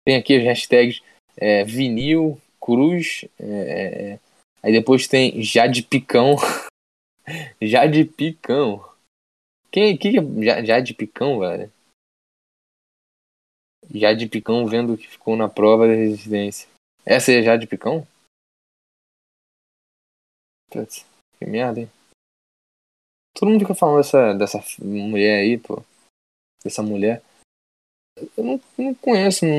Tem 0.05 0.15
aqui 0.15 0.35
as 0.35 0.43
hashtags 0.43 1.01
é, 1.37 1.63
vinil, 1.63 2.39
cruz, 2.59 3.25
é, 3.39 3.45
é, 4.13 4.19
aí 4.63 4.71
depois 4.71 5.07
tem 5.07 5.41
Jade 5.41 5.83
Picão. 5.83 6.35
Jade 7.61 8.05
Picão. 8.05 8.83
Quem, 9.71 9.97
que 9.97 10.17
é 10.17 10.65
Jade 10.65 10.93
Picão, 10.93 11.39
velho? 11.39 11.71
Jade 13.93 14.27
Picão 14.27 14.65
vendo 14.65 14.97
que 14.97 15.07
ficou 15.07 15.35
na 15.35 15.49
prova 15.49 15.87
da 15.87 15.93
resistência. 15.93 16.69
Essa 17.05 17.31
é 17.31 17.41
Jade 17.41 17.67
Picão? 17.67 18.07
Putz, 20.69 21.05
que 21.37 21.45
merda, 21.45 21.81
hein? 21.81 21.91
Todo 23.35 23.49
mundo 23.49 23.61
fica 23.61 23.75
falando 23.75 23.97
dessa, 23.97 24.33
dessa 24.33 24.59
mulher 24.83 25.41
aí, 25.41 25.57
pô. 25.57 25.83
Dessa 26.63 26.83
mulher. 26.83 27.23
Eu 28.37 28.43
não, 28.43 28.61
não 28.77 28.93
conheço, 28.95 29.45
não, 29.45 29.51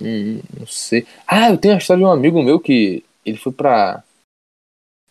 não, 0.00 0.60
não, 0.60 0.66
sei. 0.66 1.06
Ah, 1.26 1.50
eu 1.50 1.58
tenho 1.58 1.74
a 1.74 1.78
história 1.78 2.02
de 2.02 2.06
um 2.06 2.10
amigo 2.10 2.42
meu 2.42 2.60
que 2.60 3.04
ele 3.24 3.38
foi 3.38 3.52
pra. 3.52 4.04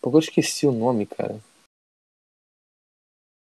Pô, 0.00 0.10
eu 0.10 0.18
esqueci 0.18 0.66
o 0.66 0.72
nome, 0.72 1.06
cara. 1.06 1.40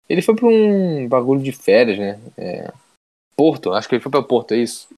Ele 0.09 0.21
foi 0.21 0.35
pra 0.35 0.47
um 0.47 1.09
bagulho 1.09 1.43
de 1.43 1.53
férias, 1.53 1.99
né? 1.99 2.21
É... 2.37 2.73
Porto, 3.37 3.73
acho 3.73 3.89
que 3.89 3.95
ele 3.95 4.03
foi 4.03 4.11
pra 4.11 4.23
Porto, 4.23 4.53
é 4.53 4.59
isso? 4.59 4.89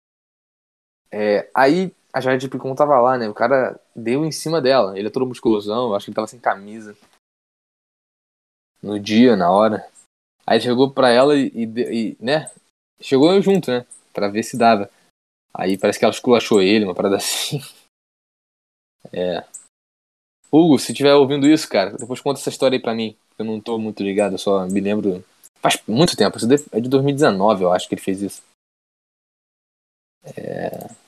É... 1.12 1.48
Aí 1.54 1.94
a 2.12 2.20
Jade 2.20 2.48
Picon 2.48 2.74
tava 2.74 3.00
lá, 3.00 3.16
né? 3.18 3.28
O 3.28 3.34
cara 3.34 3.78
deu 3.94 4.24
em 4.24 4.32
cima 4.32 4.60
dela. 4.60 4.98
Ele 4.98 5.08
é 5.08 5.10
todo 5.10 5.26
musculosão, 5.26 5.94
acho 5.94 6.06
que 6.06 6.10
ele 6.10 6.16
tava 6.16 6.26
sem 6.26 6.40
camisa. 6.40 6.96
No 8.82 8.98
dia, 8.98 9.36
na 9.36 9.50
hora. 9.50 9.86
Aí 10.46 10.60
chegou 10.60 10.90
pra 10.90 11.10
ela 11.10 11.36
e, 11.36 11.52
e, 11.54 11.64
e 11.64 12.16
né? 12.18 12.50
Chegou 13.00 13.40
junto, 13.40 13.70
né? 13.70 13.86
para 14.12 14.28
ver 14.28 14.42
se 14.42 14.56
dava. 14.56 14.90
Aí 15.54 15.76
parece 15.76 15.98
que 15.98 16.04
ela 16.04 16.14
esculachou 16.14 16.60
ele, 16.60 16.84
uma 16.84 16.94
parada 16.94 17.16
assim. 17.18 17.60
É. 19.12 19.44
Hugo, 20.50 20.78
se 20.78 20.92
tiver 20.92 21.14
ouvindo 21.14 21.48
isso, 21.48 21.68
cara, 21.68 21.96
depois 21.96 22.20
conta 22.20 22.38
essa 22.38 22.50
história 22.50 22.76
aí 22.76 22.82
pra 22.82 22.94
mim. 22.94 23.16
Eu 23.38 23.44
não 23.44 23.60
tô 23.60 23.78
muito 23.78 24.02
ligado, 24.02 24.32
eu 24.34 24.38
só 24.38 24.66
me 24.66 24.80
lembro. 24.80 25.24
Faz 25.60 25.80
muito 25.86 26.16
tempo, 26.16 26.38
é 26.72 26.80
de 26.80 26.88
2019, 26.88 27.62
eu 27.62 27.72
acho 27.72 27.88
que 27.88 27.94
ele 27.94 28.02
fez 28.02 28.20
isso. 28.20 28.42
É. 30.36 31.01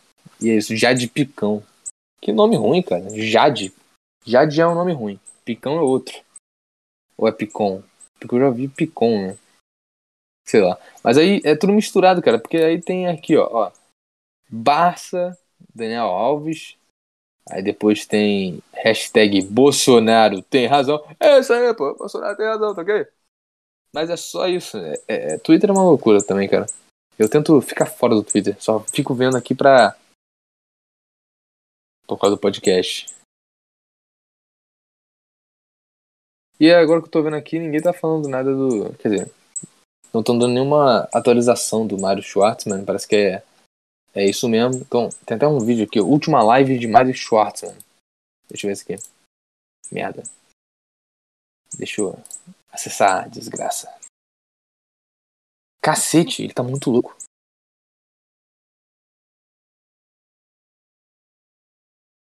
E 0.44 0.50
é 0.50 0.56
isso, 0.56 0.76
Jade 0.76 1.08
Picão. 1.08 1.62
Que 2.20 2.30
nome 2.30 2.54
ruim, 2.54 2.82
cara. 2.82 3.08
Jade. 3.10 3.72
Jade 4.26 4.60
é 4.60 4.66
um 4.66 4.74
nome 4.74 4.92
ruim. 4.92 5.18
Picão 5.42 5.78
é 5.78 5.80
outro. 5.80 6.22
Ou 7.16 7.26
é 7.26 7.32
Picon? 7.32 7.82
Porque 8.20 8.34
eu 8.34 8.40
já 8.40 8.50
vi 8.50 8.68
Picon, 8.68 9.28
né? 9.28 9.38
Sei 10.46 10.60
lá. 10.60 10.78
Mas 11.02 11.16
aí 11.16 11.40
é 11.44 11.56
tudo 11.56 11.72
misturado, 11.72 12.20
cara, 12.20 12.38
porque 12.38 12.58
aí 12.58 12.78
tem 12.78 13.06
aqui, 13.06 13.34
ó, 13.36 13.48
ó 13.50 13.72
Barça, 14.50 15.38
Daniel 15.74 16.04
Alves. 16.04 16.76
Aí 17.50 17.62
depois 17.62 18.04
tem 18.04 18.62
hashtag 18.72 19.42
Bolsonaro 19.42 20.42
tem 20.42 20.66
razão. 20.66 21.02
É 21.18 21.38
isso 21.38 21.52
aí, 21.52 21.74
pô. 21.74 21.94
Bolsonaro 21.94 22.36
tem 22.36 22.46
razão, 22.46 22.74
tá 22.74 22.82
ok? 22.82 23.06
Mas 23.94 24.10
é 24.10 24.16
só 24.16 24.46
isso. 24.46 24.76
É, 24.76 25.02
é, 25.08 25.38
Twitter 25.38 25.70
é 25.70 25.72
uma 25.72 25.82
loucura 25.84 26.22
também, 26.22 26.48
cara. 26.48 26.66
Eu 27.18 27.28
tento 27.28 27.60
ficar 27.60 27.86
fora 27.86 28.14
do 28.14 28.22
Twitter. 28.22 28.56
Só 28.60 28.80
fico 28.80 29.14
vendo 29.14 29.36
aqui 29.36 29.54
pra. 29.54 29.96
Por 32.06 32.18
causa 32.18 32.36
do 32.36 32.40
podcast. 32.40 33.06
E 36.60 36.70
agora 36.70 37.00
que 37.00 37.08
eu 37.08 37.10
tô 37.10 37.22
vendo 37.22 37.36
aqui, 37.36 37.58
ninguém 37.58 37.82
tá 37.82 37.92
falando 37.92 38.28
nada 38.28 38.54
do. 38.54 38.94
Quer 38.98 39.08
dizer, 39.08 39.32
não 40.12 40.20
estão 40.20 40.38
dando 40.38 40.54
nenhuma 40.54 41.08
atualização 41.12 41.86
do 41.86 41.98
Mario 41.98 42.22
Schwartzman. 42.22 42.84
Parece 42.84 43.08
que 43.08 43.16
é, 43.16 43.42
é 44.14 44.24
isso 44.24 44.48
mesmo. 44.48 44.80
Então, 44.80 45.08
tem 45.26 45.36
até 45.36 45.48
um 45.48 45.58
vídeo 45.58 45.84
aqui. 45.84 46.00
Última 46.00 46.42
live 46.42 46.78
de 46.78 46.86
Mario 46.86 47.12
Schwartzman. 47.12 47.76
Deixa 48.48 48.66
eu 48.66 48.68
ver 48.68 48.72
isso 48.74 48.84
aqui. 48.84 48.96
Merda. 49.90 50.22
Deixa 51.76 52.00
eu 52.00 52.16
acessar 52.70 53.28
desgraça. 53.28 53.92
Cacete, 55.82 56.44
ele 56.44 56.54
tá 56.54 56.62
muito 56.62 56.90
louco. 56.90 57.16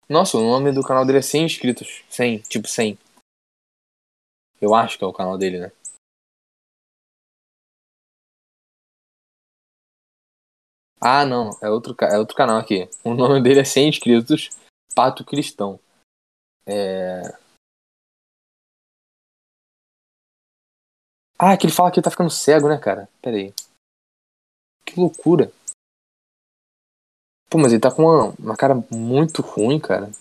Nossa, 0.10 0.38
o 0.38 0.41
nome 0.41 0.72
do 0.72 0.82
canal 0.82 1.05
dele 1.05 1.20
é 1.20 1.22
100 1.22 1.45
inscritos. 1.45 2.03
100, 2.10 2.39
tipo 2.43 2.68
100. 2.68 2.97
Eu 4.62 4.74
acho 4.74 4.97
que 4.97 5.03
é 5.03 5.08
o 5.08 5.14
canal 5.14 5.38
dele, 5.38 5.60
né? 5.60 5.72
Ah, 10.99 11.26
não, 11.26 11.51
é 11.62 11.70
outro, 11.70 11.95
é 12.01 12.18
outro 12.18 12.36
canal 12.36 12.58
aqui. 12.58 12.89
O 13.03 13.14
nome 13.14 13.41
dele 13.43 13.60
é 13.60 13.64
100 13.64 13.89
inscritos, 13.89 14.49
Pato 14.95 15.24
Cristão. 15.24 15.80
É... 16.66 17.22
Ah, 21.38 21.55
que 21.55 21.68
ele 21.68 21.74
fala 21.74 21.91
que 21.91 21.99
ele 21.99 22.03
tá 22.03 22.10
ficando 22.10 22.32
cego, 22.32 22.68
né, 22.68 22.80
cara? 22.80 23.08
Pera 23.22 23.38
aí. 23.38 23.53
Que 24.86 24.99
loucura. 24.99 25.51
Pô, 27.50 27.58
mas 27.58 27.72
ele 27.72 27.82
tá 27.82 27.89
com 27.91 28.04
uma, 28.04 28.34
uma 28.38 28.58
cara 28.58 28.76
muito 28.91 29.41
ruim, 29.41 29.80
cara. 29.80 30.12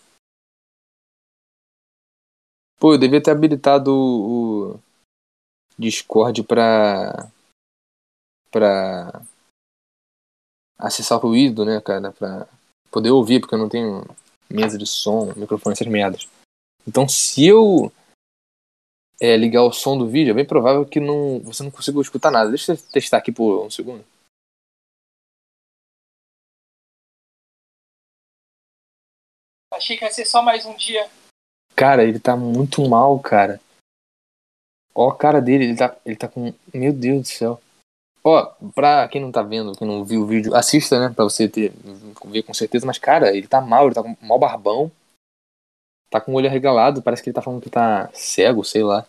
Pô, 2.79 2.93
eu 2.93 2.99
devia 2.99 3.22
ter 3.22 3.31
habilitado 3.31 3.91
o, 3.93 4.74
o 4.74 4.81
Discord 5.79 6.43
pra. 6.45 7.31
pra. 8.51 9.22
acessar 10.79 11.18
o 11.18 11.20
ruído, 11.20 11.64
né, 11.64 11.81
cara? 11.81 12.12
Pra 12.12 12.47
poder 12.91 13.11
ouvir, 13.11 13.41
porque 13.41 13.55
eu 13.55 13.59
não 13.59 13.68
tenho 13.68 14.05
mesa 14.49 14.79
de 14.79 14.87
som, 14.87 15.33
microfone, 15.35 15.72
essas 15.72 15.89
merdas. 15.89 16.29
Então, 16.87 17.09
se 17.09 17.45
eu 17.45 17.93
é, 19.20 19.37
ligar 19.37 19.64
o 19.64 19.72
som 19.72 19.99
do 19.99 20.07
vídeo, 20.07 20.31
é 20.31 20.35
bem 20.35 20.45
provável 20.45 20.85
que 20.85 21.01
não, 21.01 21.41
você 21.41 21.62
não 21.62 21.70
consiga 21.70 22.01
escutar 22.01 22.31
nada. 22.31 22.51
Deixa 22.51 22.72
eu 22.72 22.77
testar 22.77 23.18
aqui 23.18 23.33
por 23.33 23.66
um 23.66 23.70
segundo. 23.70 24.05
Achei 29.77 29.97
que 29.97 30.05
ia 30.05 30.11
ser 30.11 30.24
só 30.24 30.41
mais 30.43 30.64
um 30.64 30.74
dia. 30.74 31.09
Cara, 31.74 32.03
ele 32.03 32.18
tá 32.18 32.35
muito 32.35 32.89
mal, 32.89 33.20
cara. 33.20 33.61
Ó 34.95 35.11
a 35.11 35.16
cara 35.16 35.43
dele, 35.43 35.64
ele 35.64 35.77
tá, 35.77 35.95
ele 36.07 36.16
tá 36.16 36.27
com. 36.27 36.55
Meu 36.72 36.93
Deus 36.93 37.22
do 37.22 37.29
céu. 37.29 37.62
Ó, 38.24 38.47
pra 38.74 39.07
quem 39.09 39.20
não 39.20 39.31
tá 39.31 39.43
vendo, 39.43 39.77
quem 39.77 39.87
não 39.87 40.03
viu 40.03 40.22
o 40.22 40.27
vídeo, 40.27 40.55
assista, 40.55 40.99
né? 40.99 41.14
Pra 41.14 41.24
você 41.24 41.47
ter, 41.47 41.72
ver 42.24 42.43
com 42.43 42.55
certeza. 42.55 42.87
Mas, 42.87 42.99
cara, 42.99 43.37
ele 43.37 43.47
tá 43.47 43.61
mal, 43.61 43.87
ele 43.87 43.95
tá 43.95 44.03
com 44.03 44.16
mal 44.22 44.39
barbão. 44.39 44.91
Tá 46.09 46.20
com 46.20 46.33
o 46.33 46.37
olho 46.37 46.49
arregalado, 46.49 47.03
parece 47.03 47.22
que 47.22 47.29
ele 47.29 47.35
tá 47.35 47.43
falando 47.43 47.61
que 47.61 47.68
tá 47.68 48.11
cego, 48.14 48.64
sei 48.64 48.83
lá. 48.83 49.07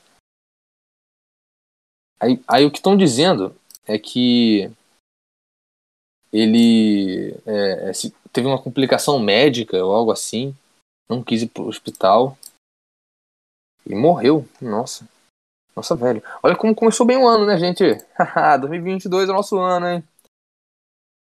Aí, 2.19 2.43
aí 2.47 2.65
o 2.65 2.71
que 2.71 2.79
estão 2.79 2.97
dizendo 2.97 3.55
é 3.85 3.97
que 3.97 4.69
ele 6.33 7.31
é, 7.45 7.89
é 7.89 7.93
teve 8.37 8.47
uma 8.47 8.61
complicação 8.61 9.17
médica 9.17 9.83
ou 9.83 9.91
algo 9.91 10.11
assim, 10.11 10.55
não 11.09 11.23
quis 11.23 11.41
ir 11.41 11.47
pro 11.47 11.67
hospital 11.67 12.37
e 13.83 13.95
morreu. 13.95 14.47
Nossa. 14.61 15.09
Nossa, 15.75 15.95
velho. 15.95 16.21
Olha 16.43 16.55
como 16.55 16.75
começou 16.75 17.03
bem 17.03 17.17
o 17.17 17.27
ano, 17.27 17.47
né, 17.47 17.57
gente? 17.57 17.83
2022 18.61 19.27
é 19.27 19.31
o 19.31 19.35
nosso 19.35 19.57
ano, 19.57 19.87
hein? 19.87 20.03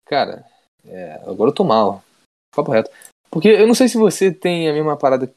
Cara, 0.06 0.46
é, 0.86 1.14
agora 1.26 1.52
eu 1.52 1.56
tô 1.56 1.64
mal. 1.64 2.04
Papo 2.54 2.72
reto. 2.72 2.92
Porque 3.32 3.48
eu 3.48 3.68
não 3.68 3.76
sei 3.76 3.88
se 3.88 3.98
você 3.98 4.30
tem 4.30 4.70
a 4.70 4.74
mesma 4.74 4.98
parada 4.98 5.34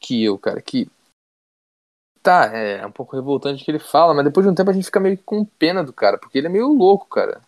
que 0.00 0.22
eu, 0.22 0.38
cara, 0.38 0.62
que 0.62 0.88
tá, 2.22 2.46
é 2.46 2.86
um 2.86 2.92
pouco 2.92 3.16
revoltante 3.16 3.64
que 3.64 3.70
ele 3.70 3.80
fala, 3.80 4.14
mas 4.14 4.24
depois 4.24 4.46
de 4.46 4.52
um 4.52 4.54
tempo 4.54 4.70
a 4.70 4.72
gente 4.72 4.84
fica 4.84 5.00
meio 5.00 5.18
com 5.18 5.44
pena 5.44 5.82
do 5.82 5.92
cara, 5.92 6.16
porque 6.16 6.38
ele 6.38 6.46
é 6.46 6.50
meio 6.50 6.68
louco, 6.68 7.06
cara. 7.06 7.40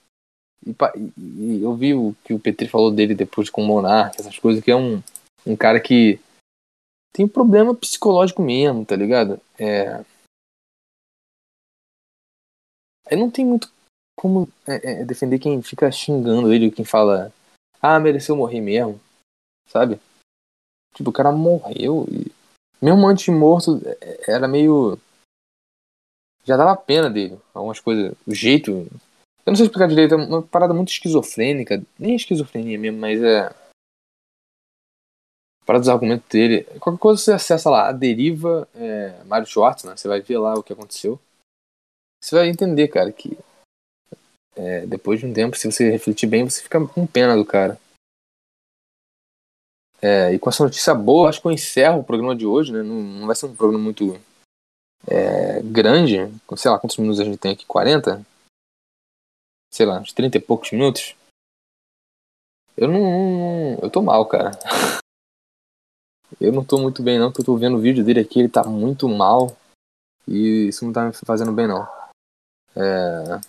E, 0.66 0.74
e, 1.18 1.62
eu 1.62 1.74
vi 1.74 1.94
o 1.94 2.14
que 2.24 2.34
o 2.34 2.38
Petri 2.38 2.68
falou 2.68 2.90
dele 2.90 3.14
depois 3.14 3.48
com 3.48 3.62
o 3.62 3.66
Monark, 3.66 4.20
essas 4.20 4.38
coisas, 4.38 4.62
que 4.62 4.70
é 4.70 4.76
um, 4.76 5.02
um 5.46 5.56
cara 5.56 5.80
que 5.80 6.20
tem 7.12 7.24
um 7.24 7.28
problema 7.28 7.74
psicológico 7.74 8.42
mesmo, 8.42 8.84
tá 8.84 8.94
ligado? 8.94 9.40
É. 9.58 10.04
Aí 13.06 13.16
não 13.16 13.30
tem 13.30 13.44
muito 13.44 13.72
como 14.16 14.48
é, 14.66 15.00
é, 15.00 15.04
defender 15.04 15.38
quem 15.38 15.62
fica 15.62 15.90
xingando 15.90 16.52
ele, 16.52 16.70
quem 16.70 16.84
fala, 16.84 17.32
ah, 17.80 17.98
mereceu 17.98 18.36
morrer 18.36 18.61
mesmo, 18.61 19.00
sabe? 19.66 19.98
Tipo, 20.94 21.11
o 21.11 21.12
cara 21.12 21.32
morreu 21.32 22.06
e 22.11 22.30
mesmo 22.82 23.06
antes 23.06 23.24
de 23.24 23.30
morto, 23.30 23.80
é, 23.84 24.32
era 24.32 24.48
meio. 24.48 24.98
Já 26.44 26.56
dava 26.56 26.74
pena 26.76 27.11
dele. 27.11 27.38
Algumas 27.52 27.78
coisas. 27.78 28.14
O 28.26 28.34
jeito. 28.34 28.88
Eu 29.45 29.53
não 29.53 29.57
sei 29.57 29.66
explicar 29.66 29.88
direito, 29.88 30.14
é 30.14 30.16
uma 30.16 30.43
parada 30.43 30.74
muito 30.74 30.91
esquizofrênica. 30.91 31.82
Nem 31.99 32.14
esquizofrenia 32.14 32.78
mesmo, 32.78 32.99
mas 32.99 33.22
é. 33.22 33.55
Parada 35.64 35.80
dos 35.80 35.88
argumentos 35.88 36.28
dele. 36.28 36.64
Qualquer 36.78 37.01
coisa 37.01 37.20
você 37.20 37.32
acessa 37.32 37.70
lá, 37.70 37.88
a 37.88 37.93
deriva 37.93 38.68
é, 38.74 39.14
Schwartz, 39.47 39.84
né? 39.84 39.97
Você 39.97 40.09
vai 40.09 40.20
ver 40.20 40.38
lá 40.38 40.55
o 40.55 40.62
que 40.62 40.72
aconteceu. 40.72 41.18
Você 42.22 42.34
vai 42.34 42.49
entender, 42.49 42.88
cara, 42.88 43.11
que. 43.12 43.38
É, 44.57 44.84
depois 44.84 45.20
de 45.20 45.26
um 45.26 45.32
tempo, 45.32 45.57
se 45.57 45.70
você 45.70 45.91
refletir 45.91 46.26
bem, 46.26 46.45
você 46.45 46.62
fica 46.62 46.84
com 46.86 47.07
pena 47.07 47.36
do 47.36 47.45
cara. 47.45 47.80
É, 50.03 50.32
e 50.32 50.38
com 50.38 50.49
essa 50.51 50.64
notícia 50.64 50.95
boa, 50.95 51.28
acho 51.28 51.41
que 51.41 51.47
eu 51.47 51.53
encerro 51.53 52.01
o 52.01 52.05
programa 52.05 52.34
de 52.34 52.47
hoje, 52.47 52.72
né? 52.72 52.82
Não, 52.82 53.03
não 53.03 53.26
vai 53.26 53.36
ser 53.36 53.47
um 53.47 53.55
programa 53.55 53.82
muito 53.82 54.18
é, 55.07 55.61
grande. 55.62 56.16
Sei 56.57 56.70
lá, 56.70 56.78
quantos 56.78 56.97
minutos 56.97 57.20
a 57.20 57.24
gente 57.24 57.38
tem 57.38 57.53
aqui? 57.53 57.66
40? 57.66 58.24
Sei 59.70 59.86
lá, 59.86 60.00
uns 60.00 60.12
30 60.12 60.38
e 60.38 60.40
poucos 60.40 60.72
minutos. 60.72 61.14
Eu 62.76 62.88
não. 62.88 63.78
Eu 63.82 63.90
tô 63.90 64.02
mal, 64.02 64.26
cara. 64.26 64.52
Eu 66.40 66.52
não 66.52 66.64
tô 66.64 66.78
muito 66.78 67.02
bem, 67.02 67.18
não, 67.18 67.28
porque 67.28 67.42
eu 67.42 67.44
tô 67.44 67.56
vendo 67.56 67.76
o 67.76 67.80
vídeo 67.80 68.04
dele 68.04 68.20
aqui, 68.20 68.38
ele 68.38 68.48
tá 68.48 68.62
muito 68.64 69.08
mal. 69.08 69.56
E 70.28 70.68
isso 70.68 70.84
não 70.84 70.92
tá 70.92 71.06
me 71.06 71.12
fazendo 71.12 71.52
bem, 71.52 71.66
não. 71.66 71.82
É. 72.76 73.40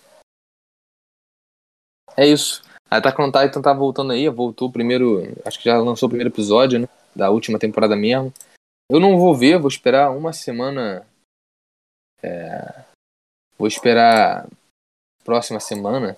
É 2.16 2.26
isso. 2.26 2.62
Attack 2.90 3.18
on 3.20 3.30
Titan 3.30 3.62
tá 3.62 3.72
voltando 3.72 4.12
aí, 4.12 4.28
voltou 4.28 4.68
o 4.68 4.72
primeiro. 4.72 5.22
Acho 5.46 5.58
que 5.58 5.64
já 5.64 5.78
lançou 5.78 6.06
o 6.06 6.10
primeiro 6.10 6.28
episódio, 6.28 6.80
né? 6.80 6.88
Da 7.14 7.30
última 7.30 7.58
temporada 7.58 7.96
mesmo. 7.96 8.32
Eu 8.90 9.00
não 9.00 9.18
vou 9.18 9.34
ver, 9.34 9.58
vou 9.58 9.68
esperar 9.68 10.10
uma 10.10 10.32
semana. 10.32 11.06
É, 12.22 12.84
vou 13.56 13.66
esperar 13.66 14.46
próxima 15.24 15.60
semana. 15.60 16.16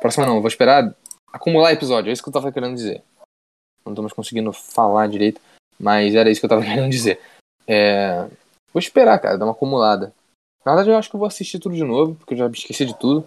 Próxima 0.00 0.26
não, 0.26 0.40
vou 0.40 0.48
esperar 0.48 0.94
acumular 1.32 1.72
episódio, 1.72 2.10
é 2.10 2.12
isso 2.12 2.22
que 2.22 2.28
eu 2.28 2.32
tava 2.32 2.52
querendo 2.52 2.76
dizer. 2.76 3.02
Não 3.84 4.02
mais 4.02 4.12
conseguindo 4.12 4.52
falar 4.52 5.08
direito, 5.08 5.40
mas 5.78 6.14
era 6.14 6.30
isso 6.30 6.40
que 6.40 6.46
eu 6.46 6.50
tava 6.50 6.62
querendo 6.64 6.88
dizer. 6.88 7.20
É, 7.66 8.22
vou 8.72 8.78
esperar, 8.78 9.18
cara, 9.18 9.36
dar 9.36 9.44
uma 9.44 9.52
acumulada. 9.52 10.14
Na 10.64 10.72
verdade, 10.72 10.90
eu 10.90 10.96
acho 10.96 11.10
que 11.10 11.16
eu 11.16 11.18
vou 11.18 11.26
assistir 11.26 11.58
tudo 11.58 11.74
de 11.74 11.84
novo, 11.84 12.14
porque 12.14 12.34
eu 12.34 12.38
já 12.38 12.48
esqueci 12.48 12.86
de 12.86 12.98
tudo 12.98 13.26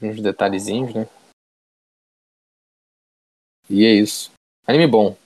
uns 0.00 0.20
detalhezinhos, 0.20 0.92
né? 0.94 1.06
E 3.70 3.84
é 3.84 3.92
isso. 3.92 4.32
Anime 4.66 4.86
bom. 4.86 5.16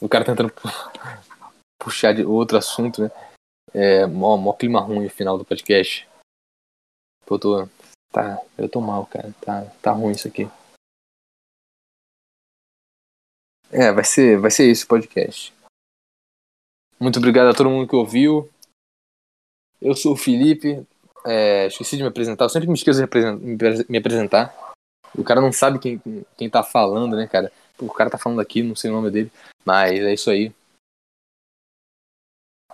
O 0.00 0.08
cara 0.08 0.24
tentando 0.24 0.52
puxar 1.80 2.12
de 2.12 2.24
outro 2.24 2.58
assunto, 2.58 3.02
né? 3.02 3.10
É, 3.72 4.06
mó, 4.06 4.36
mó 4.36 4.52
clima 4.52 4.80
ruim 4.80 5.04
no 5.04 5.10
final 5.10 5.38
do 5.38 5.44
podcast. 5.44 6.06
Pô, 7.26 7.38
tô. 7.38 7.68
Tá, 8.12 8.40
eu 8.56 8.68
tô 8.68 8.80
mal, 8.80 9.06
cara. 9.06 9.32
Tá, 9.40 9.62
tá 9.82 9.92
ruim 9.92 10.12
isso 10.12 10.28
aqui. 10.28 10.48
É, 13.70 13.90
vai 13.90 14.04
ser, 14.04 14.38
vai 14.38 14.50
ser 14.50 14.70
esse 14.70 14.86
podcast. 14.86 15.52
Muito 17.00 17.18
obrigado 17.18 17.48
a 17.48 17.54
todo 17.54 17.68
mundo 17.68 17.88
que 17.88 17.96
ouviu. 17.96 18.48
Eu 19.82 19.94
sou 19.94 20.12
o 20.12 20.16
Felipe, 20.16 20.86
é, 21.26 21.66
esqueci 21.66 21.96
de 21.96 22.02
me 22.02 22.08
apresentar, 22.08 22.44
eu 22.44 22.48
sempre 22.48 22.68
me 22.68 22.74
esqueço 22.74 23.00
de 23.04 23.86
me 23.88 23.98
apresentar. 23.98 24.54
O 25.16 25.24
cara 25.24 25.40
não 25.40 25.52
sabe 25.52 25.78
quem, 25.78 26.00
quem 26.36 26.48
tá 26.48 26.62
falando, 26.62 27.16
né, 27.16 27.26
cara? 27.26 27.52
O 27.78 27.92
cara 27.92 28.10
tá 28.10 28.18
falando 28.18 28.40
aqui, 28.40 28.62
não 28.62 28.76
sei 28.76 28.90
o 28.90 28.94
nome 28.94 29.10
dele. 29.10 29.32
Mas 29.64 30.00
é 30.00 30.14
isso 30.14 30.30
aí. 30.30 30.52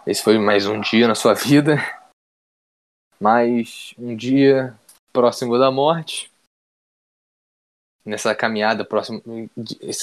Esse 0.06 0.22
foi 0.22 0.38
mais 0.38 0.66
um 0.66 0.80
dia 0.80 1.06
na 1.06 1.14
sua 1.14 1.34
vida. 1.34 1.76
Mais 3.22 3.94
um 3.98 4.16
dia 4.16 4.74
próximo 5.12 5.58
da 5.58 5.70
morte. 5.70 6.32
Nessa 8.04 8.34
caminhada 8.34 8.82
próximo 8.82 9.22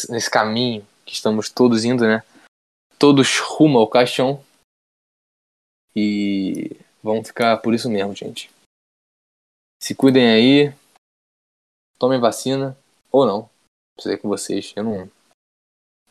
nesse 0.10 0.30
caminho 0.30 0.88
que 1.04 1.14
estamos 1.14 1.50
todos 1.50 1.84
indo, 1.84 2.04
né? 2.04 2.24
Todos 3.00 3.40
rumo 3.40 3.80
ao 3.80 3.90
caixão. 3.90 4.44
E 5.96 6.80
vamos 7.02 7.28
ficar 7.28 7.58
por 7.58 7.74
isso 7.74 7.90
mesmo, 7.90 8.14
gente. 8.14 8.52
Se 9.82 9.96
cuidem 9.96 10.30
aí. 10.30 10.76
Tomem 11.98 12.20
vacina. 12.20 12.78
Ou 13.12 13.26
não. 13.26 13.50
Precisei 13.96 14.18
com 14.18 14.30
vocês. 14.30 14.74
Eu 14.76 14.84
não 14.84 15.12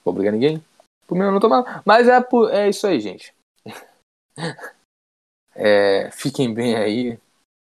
vou 0.04 0.12
obrigar 0.12 0.32
ninguém. 0.32 0.62
Por 1.06 1.14
mim 1.14 1.24
eu 1.24 1.30
não 1.30 1.38
tomar. 1.38 1.84
Mas 1.86 2.08
é, 2.08 2.18
é 2.52 2.68
isso 2.68 2.84
aí, 2.84 2.98
gente. 2.98 3.32
É, 5.56 6.10
fiquem 6.10 6.52
bem 6.52 6.76
aí. 6.76 7.16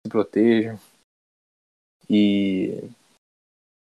Se 0.05 0.09
protejam. 0.09 0.77
E. 2.09 2.89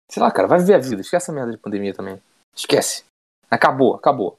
Sei 0.10 0.22
lá, 0.22 0.32
cara, 0.32 0.48
vai 0.48 0.60
viver 0.60 0.76
a 0.76 0.80
vida. 0.80 1.02
Esquece 1.02 1.32
a 1.32 1.34
merda 1.34 1.52
de 1.52 1.58
pandemia 1.58 1.94
também. 1.94 2.22
Esquece. 2.56 3.04
Acabou, 3.50 3.96
acabou. 3.96 4.38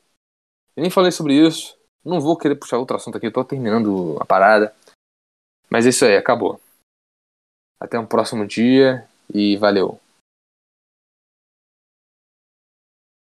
Eu 0.76 0.82
nem 0.82 0.90
falei 0.90 1.12
sobre 1.12 1.34
isso. 1.34 1.76
Não 2.04 2.20
vou 2.20 2.36
querer 2.36 2.56
puxar 2.56 2.78
outro 2.78 2.96
assunto 2.96 3.16
aqui. 3.16 3.26
Eu 3.26 3.32
tô 3.32 3.44
terminando 3.44 4.16
a 4.20 4.24
parada. 4.24 4.74
Mas 5.70 5.86
é 5.86 5.90
isso 5.90 6.04
aí, 6.04 6.16
acabou. 6.16 6.60
Até 7.80 7.98
um 7.98 8.06
próximo 8.06 8.46
dia 8.46 9.08
e 9.32 9.56
valeu. 9.56 10.00